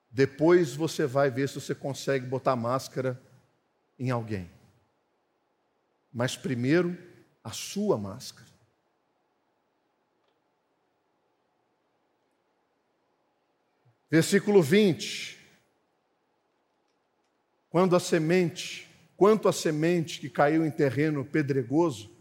Depois 0.10 0.74
você 0.74 1.06
vai 1.06 1.30
ver 1.30 1.48
se 1.48 1.56
você 1.56 1.76
consegue 1.76 2.26
botar 2.26 2.56
máscara 2.56 3.22
em 3.98 4.10
alguém. 4.10 4.50
Mas 6.12 6.36
primeiro, 6.36 6.98
a 7.48 7.52
sua 7.52 7.98
máscara. 7.98 8.50
Versículo 14.12 14.62
20. 14.62 15.38
Quando 17.70 17.96
a 17.96 18.02
semente, 18.02 18.90
quanto 19.16 19.48
a 19.48 19.54
semente 19.54 20.20
que 20.20 20.30
caiu 20.30 20.66
em 20.66 20.72
terreno 20.72 21.24
pedregoso, 21.24 22.12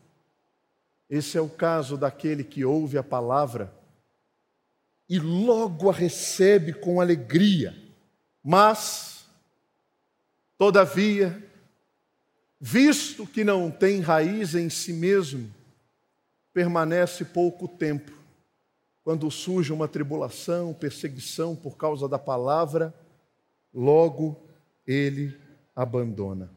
esse 1.11 1.37
é 1.37 1.41
o 1.41 1.49
caso 1.49 1.97
daquele 1.97 2.45
que 2.45 2.65
ouve 2.65 2.97
a 2.97 3.03
palavra 3.03 3.75
e 5.09 5.19
logo 5.19 5.91
a 5.91 5.93
recebe 5.93 6.73
com 6.73 7.01
alegria, 7.01 7.77
mas, 8.45 9.29
todavia, 10.57 11.45
visto 12.61 13.27
que 13.27 13.45
não 13.45 13.71
tem 13.71 14.01
raiz 14.01 14.55
em 14.55 14.69
si 14.69 14.92
mesmo, 14.92 15.53
permanece 16.53 17.25
pouco 17.25 17.69
tempo 17.69 18.16
quando 19.07 19.31
surge 19.31 19.73
uma 19.73 19.87
tribulação, 19.87 20.75
perseguição 20.75 21.55
por 21.55 21.77
causa 21.77 22.09
da 22.09 22.19
palavra, 22.19 22.92
logo 23.73 24.37
ele 24.85 25.38
abandona. 25.77 26.51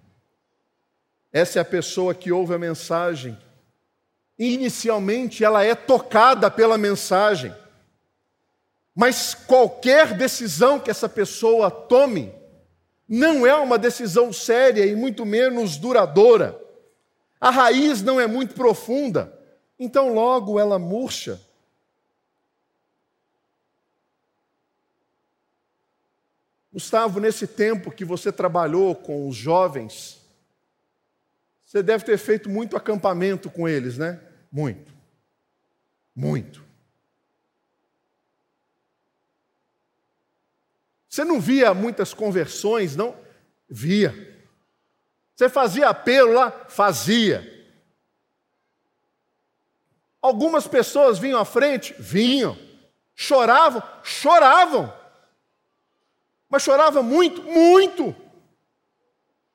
Essa 1.31 1.59
é 1.59 1.61
a 1.61 1.65
pessoa 1.65 2.15
que 2.15 2.31
ouve 2.31 2.55
a 2.55 2.57
mensagem. 2.57 3.37
Inicialmente 4.35 5.43
ela 5.43 5.63
é 5.63 5.75
tocada 5.75 6.49
pela 6.49 6.75
mensagem, 6.75 7.53
mas 8.95 9.35
qualquer 9.35 10.17
decisão 10.17 10.79
que 10.79 10.89
essa 10.89 11.07
pessoa 11.07 11.69
tome 11.69 12.33
não 13.09 13.47
é 13.47 13.55
uma 13.55 13.79
decisão 13.79 14.31
séria 14.31 14.85
e 14.85 14.95
muito 14.95 15.25
menos 15.25 15.77
duradoura. 15.77 16.63
A 17.41 17.49
raiz 17.49 18.03
não 18.03 18.21
é 18.21 18.27
muito 18.27 18.53
profunda, 18.53 19.33
então 19.79 20.13
logo 20.13 20.59
ela 20.59 20.77
murcha. 20.77 21.41
Gustavo, 26.71 27.19
nesse 27.19 27.47
tempo 27.47 27.89
que 27.89 28.05
você 28.05 28.31
trabalhou 28.31 28.93
com 28.93 29.27
os 29.27 29.35
jovens, 29.35 30.21
você 31.65 31.81
deve 31.81 32.05
ter 32.05 32.17
feito 32.19 32.47
muito 32.47 32.77
acampamento 32.77 33.49
com 33.49 33.67
eles, 33.67 33.97
né? 33.97 34.19
Muito. 34.51 34.93
Muito. 36.15 36.68
Você 41.19 41.25
não 41.25 41.41
via 41.41 41.73
muitas 41.73 42.13
conversões, 42.13 42.95
não? 42.95 43.13
Via. 43.67 44.15
Você 45.35 45.49
fazia 45.49 45.89
apelo 45.89 46.31
lá? 46.31 46.49
Fazia. 46.69 47.67
Algumas 50.21 50.65
pessoas 50.65 51.19
vinham 51.19 51.37
à 51.37 51.43
frente? 51.43 51.93
Vinham. 51.99 52.57
Choravam? 53.13 53.83
Choravam. 54.01 54.93
Mas 56.47 56.63
chorava 56.63 57.03
muito, 57.03 57.43
muito. 57.43 58.15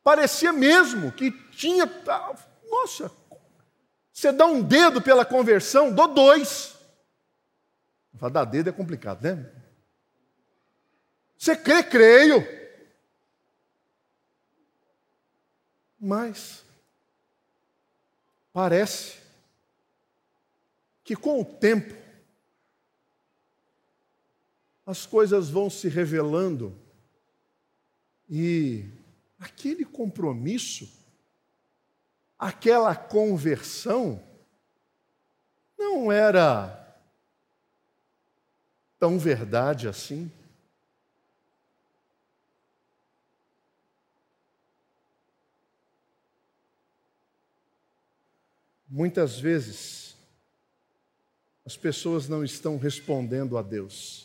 Parecia 0.02 0.52
mesmo 0.52 1.12
que 1.12 1.30
tinha. 1.52 1.90
Nossa, 2.70 3.10
você 4.12 4.30
dá 4.32 4.44
um 4.44 4.60
dedo 4.60 5.00
pela 5.00 5.24
conversão, 5.24 5.90
dou 5.90 6.08
dois. 6.08 6.74
Falar 8.18 8.32
dar 8.32 8.44
dedo 8.44 8.68
é 8.68 8.72
complicado, 8.72 9.22
né? 9.22 9.50
Você 11.38 11.56
crê, 11.56 11.82
creio. 11.82 12.46
Mas 15.98 16.64
parece 18.52 19.18
que 21.02 21.16
com 21.16 21.40
o 21.40 21.44
tempo 21.44 21.94
as 24.86 25.06
coisas 25.06 25.48
vão 25.48 25.70
se 25.70 25.88
revelando 25.88 26.76
e 28.28 28.84
aquele 29.38 29.84
compromisso, 29.84 30.90
aquela 32.38 32.94
conversão, 32.94 34.22
não 35.78 36.10
era 36.10 36.80
tão 38.98 39.18
verdade 39.18 39.88
assim. 39.88 40.30
Muitas 48.94 49.40
vezes, 49.40 50.14
as 51.66 51.76
pessoas 51.76 52.28
não 52.28 52.44
estão 52.44 52.78
respondendo 52.78 53.58
a 53.58 53.62
Deus 53.62 54.24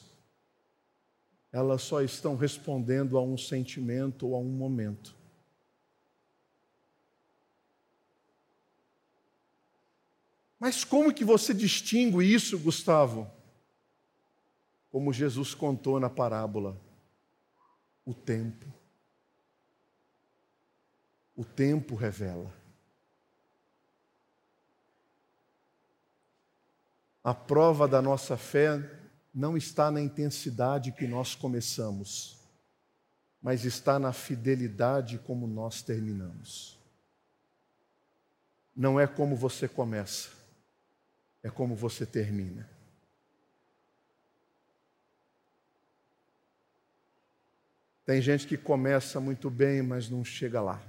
elas 1.52 1.82
só 1.82 2.02
estão 2.02 2.36
respondendo 2.36 3.18
a 3.18 3.24
um 3.24 3.38
sentimento 3.38 4.28
ou 4.28 4.36
a 4.36 4.40
um 4.40 4.50
momento. 4.50 5.16
Mas 10.60 10.84
como 10.84 11.14
que 11.14 11.24
você 11.24 11.54
distingue 11.54 12.24
isso, 12.24 12.60
Gustavo? 12.60 13.30
Como 14.92 15.14
Jesus 15.14 15.54
contou 15.54 16.00
na 16.00 16.10
parábola, 16.10 16.80
o 18.06 18.14
tempo. 18.14 18.66
O 21.36 21.46
tempo 21.46 21.96
revela. 21.96 22.54
A 27.30 27.34
prova 27.36 27.88
da 27.88 28.02
nossa 28.02 28.36
fé 28.36 28.84
não 29.32 29.56
está 29.56 29.92
na 29.92 30.02
intensidade 30.02 30.92
que 30.92 31.06
nós 31.06 31.36
começamos, 31.36 32.40
mas 33.40 33.66
está 33.66 34.00
na 34.00 34.12
fidelidade 34.12 35.20
como 35.20 35.46
nós 35.46 35.84
terminamos. 35.84 36.80
Não 38.76 39.00
é 39.00 39.06
como 39.06 39.36
você 39.36 39.68
começa, 39.68 40.32
é 41.44 41.52
como 41.52 41.76
você 41.76 42.04
termina. 42.04 42.68
Tem 48.08 48.20
gente 48.24 48.48
que 48.48 48.58
começa 48.58 49.20
muito 49.20 49.52
bem, 49.52 49.84
mas 49.84 50.10
não 50.10 50.26
chega 50.26 50.60
lá. 50.60 50.82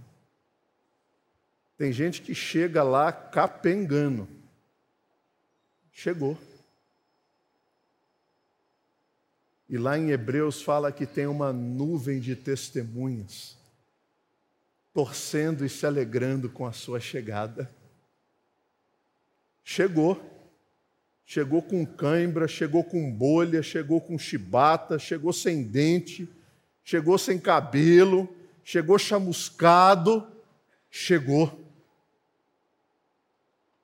Tem 1.77 1.93
gente 1.93 2.23
que 2.23 2.35
chega 2.35 2.83
lá 2.83 3.13
capengando. 3.13 4.40
Chegou. 6.01 6.39
E 9.69 9.77
lá 9.77 9.99
em 9.99 10.13
Hebreus 10.13 10.63
fala 10.63 10.91
que 10.91 11.05
tem 11.05 11.27
uma 11.27 11.53
nuvem 11.53 12.19
de 12.21 12.35
testemunhas, 12.35 13.59
torcendo 14.95 15.63
e 15.63 15.69
se 15.69 15.85
alegrando 15.85 16.49
com 16.49 16.67
a 16.67 16.73
sua 16.73 17.01
chegada. 17.01 17.71
Chegou. 19.63 20.19
Chegou 21.27 21.61
com 21.61 21.85
cãibra, 21.85 22.49
chegou 22.49 22.83
com 22.83 23.13
bolha, 23.13 23.63
chegou 23.63 24.01
com 24.01 24.19
chibata, 24.19 24.99
chegou 24.99 25.35
sem 25.35 25.63
dente, 25.63 26.27
chegou 26.83 27.19
sem 27.19 27.39
cabelo, 27.39 28.27
chegou 28.65 28.99
chamuscado, 28.99 30.27
chegou. 30.91 31.49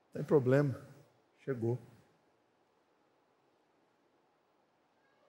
Não 0.06 0.14
tem 0.14 0.24
problema, 0.24 0.80
chegou. 1.44 1.78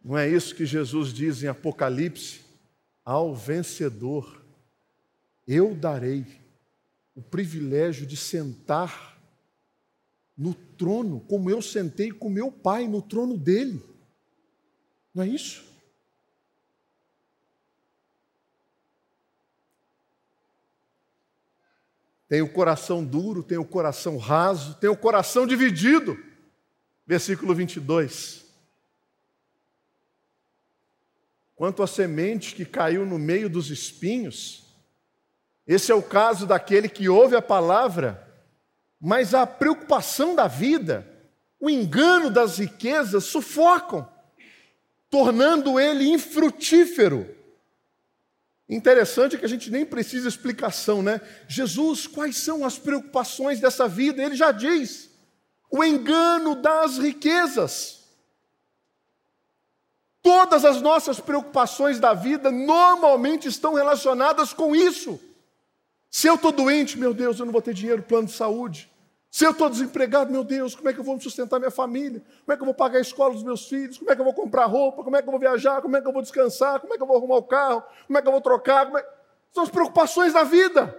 Não 0.08 0.18
é 0.18 0.26
isso 0.26 0.56
que 0.56 0.66
Jesus 0.66 1.12
diz 1.12 1.44
em 1.44 1.48
Apocalipse? 1.48 2.40
Ao 3.04 3.36
vencedor, 3.36 4.42
eu 5.46 5.76
darei 5.76 6.26
o 7.14 7.22
privilégio 7.22 8.06
de 8.08 8.16
sentar 8.16 9.20
no 10.38 10.54
trono, 10.54 11.20
como 11.28 11.50
eu 11.50 11.62
sentei 11.62 12.10
com 12.10 12.30
meu 12.30 12.50
pai, 12.50 12.88
no 12.88 13.02
trono 13.02 13.38
dele. 13.38 13.84
Não 15.14 15.24
é 15.24 15.28
isso? 15.28 15.66
Tem 22.30 22.42
o 22.42 22.54
coração 22.54 23.04
duro, 23.04 23.44
tem 23.44 23.58
o 23.58 23.66
coração 23.66 24.16
raso, 24.16 24.76
tem 24.76 24.90
o 24.90 24.96
coração 24.96 25.46
dividido. 25.46 26.18
Versículo 27.06 27.54
22. 27.54 28.47
Quanto 31.58 31.82
à 31.82 31.88
semente 31.88 32.54
que 32.54 32.64
caiu 32.64 33.04
no 33.04 33.18
meio 33.18 33.50
dos 33.50 33.72
espinhos, 33.72 34.64
esse 35.66 35.92
é 35.92 35.96
o 35.96 36.04
caso 36.04 36.46
daquele 36.46 36.88
que 36.88 37.10
ouve 37.10 37.36
a 37.36 37.42
palavra, 37.42 38.32
mas 39.02 39.34
a 39.34 39.46
preocupação 39.48 40.36
da 40.36 40.48
vida, 40.48 41.06
o 41.60 41.68
engano 41.68 42.30
das 42.30 42.60
riquezas 42.60 43.26
sufocam, 43.26 44.08
tornando 45.10 45.80
ele 45.80 46.08
infrutífero. 46.08 47.36
Interessante 48.70 49.36
que 49.36 49.46
a 49.46 49.50
gente 49.50 49.72
nem 49.72 49.84
precisa 49.84 50.30
explicação, 50.30 51.02
né? 51.02 51.20
Jesus, 51.48 52.06
quais 52.06 52.38
são 52.38 52.64
as 52.64 52.78
preocupações 52.78 53.60
dessa 53.60 53.88
vida? 53.88 54.22
Ele 54.22 54.36
já 54.36 54.52
diz: 54.52 55.10
o 55.72 55.84
engano 55.84 56.54
das 56.54 57.00
riquezas. 57.00 57.98
Todas 60.28 60.66
as 60.66 60.82
nossas 60.82 61.22
preocupações 61.22 62.02
da 62.02 62.14
vida 62.14 62.52
normalmente 62.52 63.48
estão 63.48 63.76
relacionadas 63.76 64.52
com 64.52 64.76
isso. 64.76 65.18
Se 66.12 66.28
eu 66.28 66.36
estou 66.36 66.52
doente, 66.52 67.00
meu 67.00 67.14
Deus, 67.14 67.40
eu 67.40 67.46
não 67.46 67.54
vou 67.54 67.62
ter 67.62 67.74
dinheiro, 67.74 68.04
plano 68.04 68.28
de 68.28 68.34
saúde. 68.34 68.92
Se 69.32 69.46
eu 69.46 69.52
estou 69.52 69.70
desempregado, 69.70 70.30
meu 70.30 70.44
Deus, 70.44 70.76
como 70.76 70.90
é 70.90 70.94
que 70.94 71.00
eu 71.00 71.04
vou 71.06 71.18
sustentar 71.18 71.60
minha 71.60 71.72
família? 71.72 72.22
Como 72.44 72.54
é 72.54 72.58
que 72.58 72.62
eu 72.62 72.66
vou 72.66 72.74
pagar 72.74 72.98
a 72.98 73.02
escola 73.02 73.36
dos 73.36 73.42
meus 73.42 73.70
filhos? 73.70 73.98
Como 73.98 74.12
é 74.12 74.16
que 74.16 74.20
eu 74.20 74.26
vou 74.26 74.34
comprar 74.34 74.66
roupa? 74.66 75.02
Como 75.02 75.16
é 75.16 75.22
que 75.22 75.30
eu 75.30 75.32
vou 75.32 75.40
viajar? 75.40 75.82
Como 75.82 75.96
é 75.96 76.02
que 76.02 76.08
eu 76.10 76.12
vou 76.12 76.22
descansar? 76.22 76.82
Como 76.82 76.94
é 76.94 76.98
que 76.98 77.04
eu 77.04 77.08
vou 77.08 77.16
arrumar 77.16 77.38
o 77.38 77.44
carro? 77.44 77.82
Como 78.06 78.20
é 78.20 78.22
que 78.22 78.28
eu 78.28 78.32
vou 78.34 78.42
trocar? 78.42 78.94
É... 78.98 79.10
São 79.54 79.64
as 79.64 79.70
preocupações 79.70 80.34
da 80.34 80.44
vida. 80.44 80.94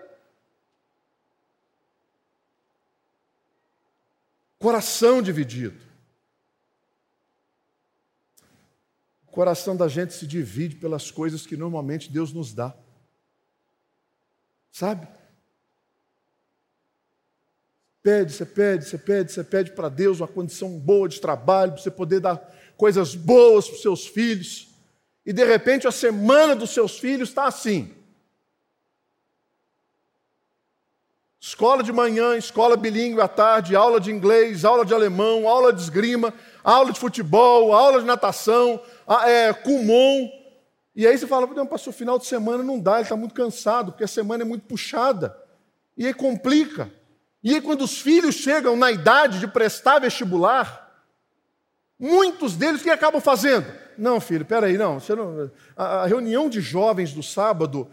Coração 4.59 5.21
dividido. 5.21 5.88
O 9.29 9.31
coração 9.31 9.77
da 9.77 9.87
gente 9.89 10.15
se 10.15 10.27
divide 10.27 10.77
pelas 10.77 11.11
coisas 11.11 11.47
que 11.47 11.57
normalmente 11.57 12.11
Deus 12.11 12.33
nos 12.33 12.53
dá. 12.53 12.75
Sabe? 14.73 15.07
Pede, 18.03 18.33
você 18.33 18.47
pede, 18.47 18.85
você 18.87 18.97
pede, 18.97 19.33
você 19.33 19.45
pede 19.45 19.73
para 19.73 19.89
Deus 19.89 20.21
uma 20.21 20.29
condição 20.29 20.79
boa 20.79 21.09
de 21.09 21.21
trabalho, 21.21 21.73
para 21.73 21.83
você 21.83 21.91
poder 21.91 22.21
dar 22.21 22.37
coisas 22.77 23.15
boas 23.15 23.67
para 23.67 23.77
os 23.77 23.83
seus 23.83 24.07
filhos. 24.07 24.69
E 25.27 25.33
de 25.33 25.45
repente 25.45 25.87
a 25.87 25.93
semana 25.93 26.57
dos 26.57 26.71
seus 26.71 26.99
filhos 26.99 27.29
está 27.29 27.47
assim. 27.47 27.95
Escola 31.39 31.83
de 31.83 31.93
manhã, 31.93 32.37
escola 32.37 32.77
bilíngue 32.77 33.21
à 33.21 33.29
tarde, 33.29 33.77
aula 33.77 34.01
de 34.01 34.11
inglês, 34.11 34.65
aula 34.65 34.85
de 34.85 34.95
alemão, 34.95 35.49
aula 35.49 35.73
de 35.73 35.83
esgrima, 35.83 36.33
aula 36.63 36.93
de 36.93 37.01
futebol, 37.01 37.73
aula 37.73 38.01
de 38.01 38.07
natação, 38.07 38.81
é, 39.27 39.53
kumon. 39.53 40.31
E 40.95 41.07
aí 41.07 41.17
você 41.17 41.27
fala, 41.27 41.47
não, 41.47 41.67
passou 41.67 41.93
final 41.93 42.19
de 42.19 42.27
semana, 42.27 42.63
não 42.63 42.79
dá, 42.79 42.95
ele 42.95 43.03
está 43.03 43.17
muito 43.17 43.35
cansado, 43.35 43.93
porque 43.93 44.05
a 44.05 44.09
semana 44.09 44.43
é 44.43 44.47
muito 44.47 44.67
puxada. 44.67 45.37
E 45.97 46.07
aí 46.07 46.15
complica. 46.15 46.91
E 47.43 47.55
aí, 47.55 47.61
quando 47.61 47.83
os 47.83 48.01
filhos 48.01 48.35
chegam 48.35 48.77
na 48.77 48.91
idade 48.91 49.39
de 49.39 49.47
prestar 49.47 50.01
vestibular, 50.01 51.07
muitos 51.99 52.57
deles 52.57 52.83
que 52.83 52.91
acabam 52.91 53.21
fazendo? 53.21 53.67
Não, 53.97 54.21
filho, 54.21 54.45
peraí, 54.45 54.77
não, 54.77 55.01
você 55.01 55.15
não. 55.15 55.51
A, 55.77 56.03
a 56.03 56.07
reunião 56.07 56.49
de 56.49 56.61
jovens 56.61 57.13
do 57.13 57.23
sábado, 57.23 57.89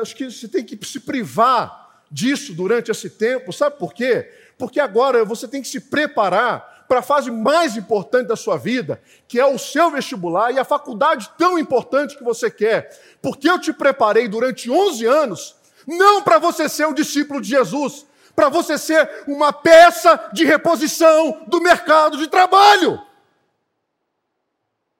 acho 0.00 0.14
que 0.14 0.30
você 0.30 0.48
tem 0.48 0.64
que 0.64 0.78
se 0.86 1.00
privar 1.00 2.02
disso 2.10 2.52
durante 2.52 2.90
esse 2.90 3.08
tempo, 3.08 3.52
sabe 3.52 3.78
por 3.78 3.94
quê? 3.94 4.28
Porque 4.58 4.80
agora 4.80 5.24
você 5.24 5.46
tem 5.46 5.62
que 5.62 5.68
se 5.68 5.80
preparar 5.80 6.69
para 6.90 6.98
a 6.98 7.02
fase 7.02 7.30
mais 7.30 7.76
importante 7.76 8.26
da 8.26 8.34
sua 8.34 8.56
vida, 8.56 9.00
que 9.28 9.38
é 9.38 9.46
o 9.46 9.56
seu 9.60 9.92
vestibular 9.92 10.50
e 10.50 10.58
a 10.58 10.64
faculdade 10.64 11.30
tão 11.38 11.56
importante 11.56 12.18
que 12.18 12.24
você 12.24 12.50
quer. 12.50 12.90
Porque 13.22 13.48
eu 13.48 13.60
te 13.60 13.72
preparei 13.72 14.26
durante 14.26 14.68
11 14.68 15.06
anos, 15.06 15.54
não 15.86 16.20
para 16.20 16.40
você 16.40 16.68
ser 16.68 16.88
um 16.88 16.92
discípulo 16.92 17.40
de 17.40 17.48
Jesus, 17.48 18.04
para 18.34 18.48
você 18.48 18.76
ser 18.76 19.08
uma 19.28 19.52
peça 19.52 20.30
de 20.32 20.44
reposição 20.44 21.44
do 21.46 21.60
mercado 21.60 22.18
de 22.18 22.26
trabalho. 22.26 23.00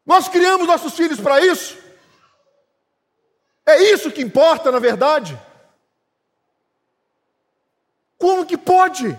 Nós 0.07 0.29
criamos 0.29 0.69
nossos 0.69 0.95
filhos 0.95 1.19
para 1.21 1.45
isso. 1.45 1.77
É 3.67 3.83
isso 3.83 4.13
que 4.13 4.23
importa, 4.23 4.71
na 4.71 4.79
verdade. 4.79 5.37
Como 8.17 8.47
que 8.47 8.57
pode? 8.57 9.19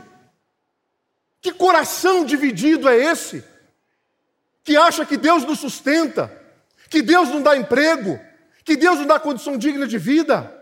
Que 1.41 1.51
coração 1.51 2.23
dividido 2.23 2.87
é 2.87 2.95
esse? 2.95 3.43
Que 4.63 4.77
acha 4.77 5.05
que 5.05 5.17
Deus 5.17 5.43
nos 5.43 5.59
sustenta, 5.59 6.31
que 6.89 7.01
Deus 7.01 7.29
não 7.29 7.41
dá 7.41 7.57
emprego, 7.57 8.19
que 8.63 8.77
Deus 8.77 8.99
não 8.99 9.07
dá 9.07 9.19
condição 9.19 9.57
digna 9.57 9.87
de 9.87 9.97
vida. 9.97 10.57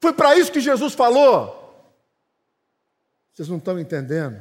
Foi 0.00 0.12
para 0.12 0.36
isso 0.36 0.50
que 0.50 0.60
Jesus 0.60 0.94
falou. 0.94 1.62
Vocês 3.32 3.48
não 3.48 3.58
estão 3.58 3.78
entendendo? 3.78 4.40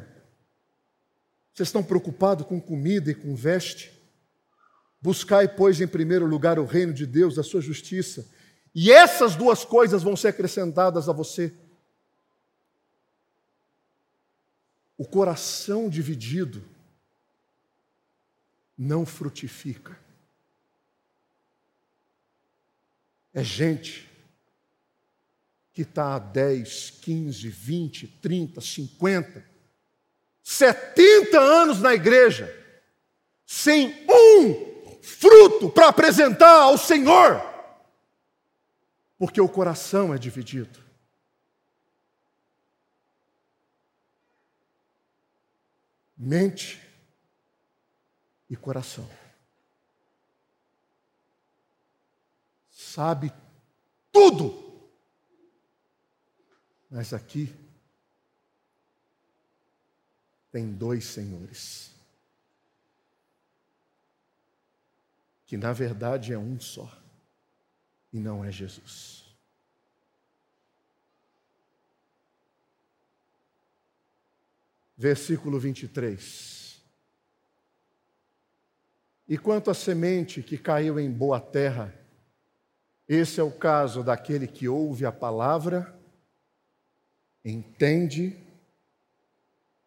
Vocês 1.53 1.67
estão 1.67 1.83
preocupados 1.83 2.45
com 2.45 2.59
comida 2.61 3.11
e 3.11 3.15
com 3.15 3.35
veste? 3.35 3.91
Buscai, 5.01 5.47
pois, 5.47 5.81
em 5.81 5.87
primeiro 5.87 6.25
lugar 6.25 6.57
o 6.57 6.65
reino 6.65 6.93
de 6.93 7.05
Deus, 7.05 7.37
a 7.37 7.43
sua 7.43 7.61
justiça, 7.61 8.25
e 8.73 8.91
essas 8.91 9.35
duas 9.35 9.63
coisas 9.63 10.03
vão 10.03 10.15
ser 10.15 10.29
acrescentadas 10.29 11.07
a 11.07 11.13
você. 11.13 11.53
O 14.97 15.05
coração 15.05 15.89
dividido 15.89 16.63
não 18.77 19.05
frutifica. 19.05 19.97
É 23.33 23.43
gente 23.43 24.09
que 25.73 25.81
está 25.81 26.15
há 26.15 26.19
10, 26.19 26.91
15, 27.01 27.49
20, 27.49 28.07
30, 28.07 28.61
50, 28.61 29.45
70 30.41 31.37
anos 31.37 31.81
na 31.81 31.93
igreja, 31.93 32.49
sem 33.45 33.93
um 34.09 35.01
fruto 35.01 35.69
para 35.69 35.89
apresentar 35.89 36.61
ao 36.61 36.77
Senhor, 36.77 37.41
porque 39.17 39.41
o 39.41 39.49
coração 39.49 40.13
é 40.13 40.17
dividido. 40.17 40.84
Mente 46.17 46.81
e 48.49 48.55
coração. 48.55 49.09
Sabe 52.69 53.31
tudo 54.11 54.65
mas 56.95 57.13
aqui 57.13 57.53
tem 60.49 60.71
dois 60.71 61.03
senhores. 61.03 61.91
Que 65.45 65.57
na 65.57 65.73
verdade 65.73 66.31
é 66.31 66.37
um 66.37 66.57
só, 66.57 66.89
e 68.13 68.19
não 68.19 68.45
é 68.45 68.49
Jesus. 68.49 69.24
Versículo 74.97 75.59
23. 75.59 76.81
E 79.27 79.37
quanto 79.37 79.71
à 79.71 79.73
semente 79.73 80.43
que 80.43 80.57
caiu 80.57 80.99
em 80.99 81.11
boa 81.11 81.39
terra, 81.39 81.93
esse 83.07 83.39
é 83.39 83.43
o 83.43 83.51
caso 83.51 84.03
daquele 84.03 84.47
que 84.47 84.67
ouve 84.67 85.05
a 85.05 85.11
palavra 85.11 85.93
entende 87.43 88.35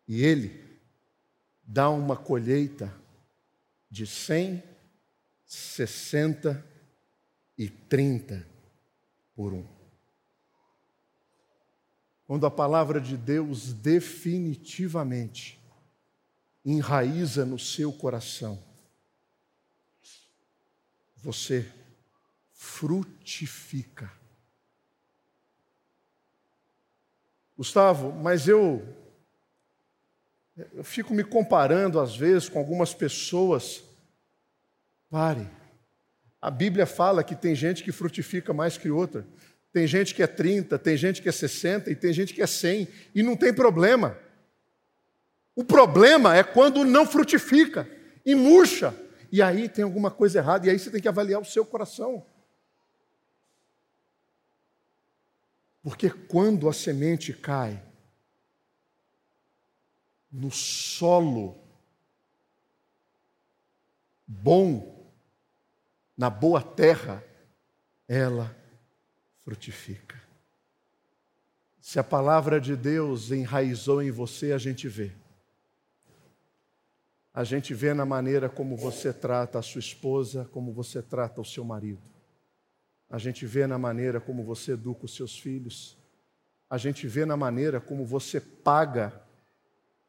e 0.07 0.25
ele 0.25 0.65
dá 1.63 1.91
uma 1.91 2.17
colheita 2.17 2.95
de 3.91 4.07
100, 4.07 4.63
60 5.45 6.65
e 7.57 7.69
30 7.69 8.47
por 9.35 9.53
um. 9.53 9.78
Quando 12.29 12.47
a 12.47 12.51
palavra 12.51 13.01
de 13.01 13.17
Deus 13.17 13.73
definitivamente 13.73 15.59
enraiza 16.65 17.45
no 17.45 17.59
seu 17.59 17.93
coração, 17.93 18.63
você 21.17 21.69
frutifica 22.53 24.17
Gustavo, 27.59 28.13
mas 28.13 28.47
eu, 28.47 28.87
eu 30.75 30.85
fico 30.85 31.13
me 31.13 31.25
comparando 31.25 31.99
às 31.99 32.17
vezes 32.17 32.49
com 32.49 32.57
algumas 32.61 32.95
pessoas. 32.95 33.83
Pare. 35.11 35.45
A 36.41 36.53
Bíblia 36.53 36.87
fala 36.87 37.25
que 37.25 37.35
tem 37.35 37.57
gente 37.57 37.83
que 37.83 37.91
frutifica 37.91 38.53
mais 38.53 38.79
que 38.79 38.89
outra. 38.91 39.27
Tem 39.79 39.87
gente 39.87 40.13
que 40.13 40.25
é 40.25 40.27
30, 40.27 40.77
tem 40.77 40.97
gente 40.97 41.23
que 41.23 41.29
é 41.29 41.33
60 41.33 41.89
e 41.89 41.95
tem 41.95 42.13
gente 42.13 42.35
que 42.35 42.43
é 42.43 42.47
100, 42.49 42.89
e 43.15 43.23
não 43.23 43.37
tem 43.37 43.55
problema. 43.55 44.19
O 45.55 45.63
problema 45.63 46.37
é 46.37 46.43
quando 46.43 46.85
não 46.85 47.07
frutifica 47.07 47.89
e 48.27 48.35
murcha, 48.35 48.93
e 49.31 49.41
aí 49.41 49.69
tem 49.69 49.85
alguma 49.85 50.11
coisa 50.11 50.41
errada, 50.41 50.67
e 50.67 50.71
aí 50.71 50.77
você 50.77 50.91
tem 50.91 51.01
que 51.01 51.07
avaliar 51.07 51.41
o 51.41 51.45
seu 51.45 51.65
coração. 51.65 52.27
Porque 55.81 56.11
quando 56.11 56.69
a 56.69 56.73
semente 56.73 57.33
cai 57.33 57.81
no 60.33 60.51
solo 60.51 61.57
bom, 64.27 65.09
na 66.17 66.29
boa 66.29 66.61
terra, 66.61 67.23
ela 68.09 68.58
frutifica. 69.49 70.15
Se 71.81 71.99
a 71.99 72.05
palavra 72.05 72.61
de 72.61 72.77
Deus 72.77 73.31
enraizou 73.31 74.03
em 74.03 74.11
você, 74.11 74.53
a 74.53 74.59
gente 74.59 74.87
vê. 74.89 75.11
A 77.33 77.45
gente 77.45 77.73
vê 77.73 77.95
na 77.95 78.05
maneira 78.05 78.51
como 78.51 78.77
você 78.77 79.11
trata 79.11 79.59
a 79.59 79.63
sua 79.63 79.79
esposa, 79.79 80.47
como 80.53 80.71
você 80.71 81.01
trata 81.01 81.41
o 81.41 81.47
seu 81.47 81.65
marido. 81.65 82.03
A 83.09 83.17
gente 83.17 83.47
vê 83.47 83.67
na 83.67 83.79
maneira 83.79 84.21
como 84.21 84.45
você 84.45 84.73
educa 84.73 85.07
os 85.07 85.17
seus 85.17 85.39
filhos. 85.39 85.97
A 86.69 86.77
gente 86.77 87.09
vê 87.09 87.25
na 87.25 87.37
maneira 87.37 87.81
como 87.81 88.05
você 88.05 88.39
paga 88.39 89.19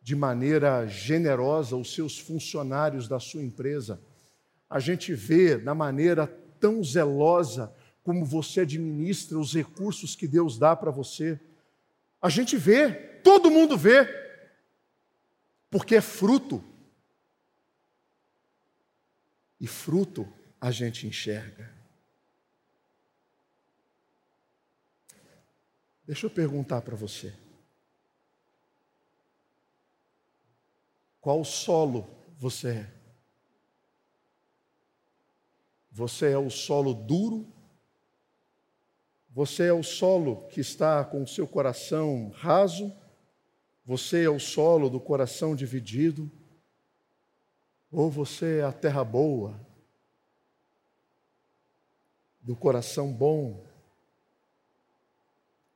de 0.02 0.18
maneira 0.18 0.86
generosa 0.86 1.78
os 1.78 1.96
seus 1.96 2.20
funcionários 2.20 3.08
da 3.08 3.22
sua 3.22 3.42
empresa. 3.42 4.02
A 4.70 4.82
gente 4.82 5.14
vê 5.14 5.56
na 5.56 5.74
maneira 5.74 6.28
tão 6.60 6.84
zelosa 6.84 7.74
como 8.10 8.26
você 8.26 8.62
administra 8.62 9.38
os 9.38 9.53
recursos 9.53 10.16
que 10.16 10.28
Deus 10.28 10.57
dá 10.57 10.76
para 10.76 10.89
você. 10.89 11.39
A 12.20 12.28
gente 12.28 12.57
vê, 12.57 12.91
todo 13.20 13.51
mundo 13.51 13.78
vê, 13.78 14.03
porque 15.70 15.93
é 15.93 16.01
fruto. 16.01 16.64
E 19.62 19.68
fruto 19.68 20.28
a 20.60 20.72
gente 20.72 21.05
enxerga. 21.05 21.72
Deixa 26.03 26.26
eu 26.26 26.32
perguntar 26.32 26.82
para 26.82 26.95
você. 26.95 27.32
Qual 31.22 31.45
solo 31.45 32.10
você 32.39 32.70
é? 32.70 32.93
Você 35.91 36.32
é 36.32 36.38
o 36.39 36.49
solo 36.49 36.95
duro 36.95 37.59
você 39.30 39.64
é 39.66 39.74
o 39.74 39.84
solo 39.84 40.48
que 40.48 40.60
está 40.60 41.04
com 41.06 41.24
o 41.24 41.28
seu 41.28 41.48
coração 41.48 42.30
raso, 42.36 42.92
você 43.86 44.24
é 44.24 44.30
o 44.30 44.40
solo 44.40 44.90
do 44.90 45.00
coração 45.00 45.56
dividido, 45.56 46.30
ou 47.92 48.10
você 48.10 48.60
é 48.60 48.64
a 48.64 48.72
terra 48.72 49.04
boa, 49.04 49.60
do 52.42 52.56
coração 52.56 53.12
bom. 53.12 53.66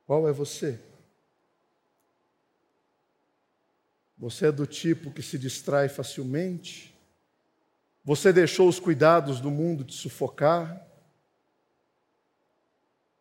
Qual 0.06 0.28
é 0.28 0.32
você? 0.32 0.80
Você 4.18 4.46
é 4.46 4.52
do 4.52 4.66
tipo 4.66 5.10
que 5.10 5.22
se 5.22 5.38
distrai 5.38 5.88
facilmente? 5.88 6.94
Você 8.04 8.32
deixou 8.32 8.68
os 8.68 8.78
cuidados 8.78 9.40
do 9.40 9.50
mundo 9.50 9.84
te 9.84 9.94
sufocar? 9.94 10.86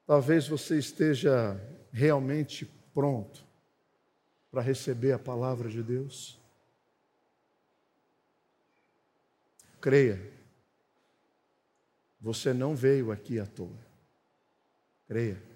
Talvez 0.06 0.47
você 0.47 0.78
esteja 0.78 1.60
realmente 1.91 2.66
pronto 2.93 3.43
para 4.51 4.62
receber 4.62 5.14
a 5.14 5.20
palavra 5.20 5.70
de 5.70 5.82
Deus. 5.82 6.39
Creia, 9.80 10.20
você 12.20 12.54
não 12.54 12.76
veio 12.76 13.12
aqui 13.12 13.39
à 13.39 13.45
toa. 13.45 13.78
Creia. 15.08 15.53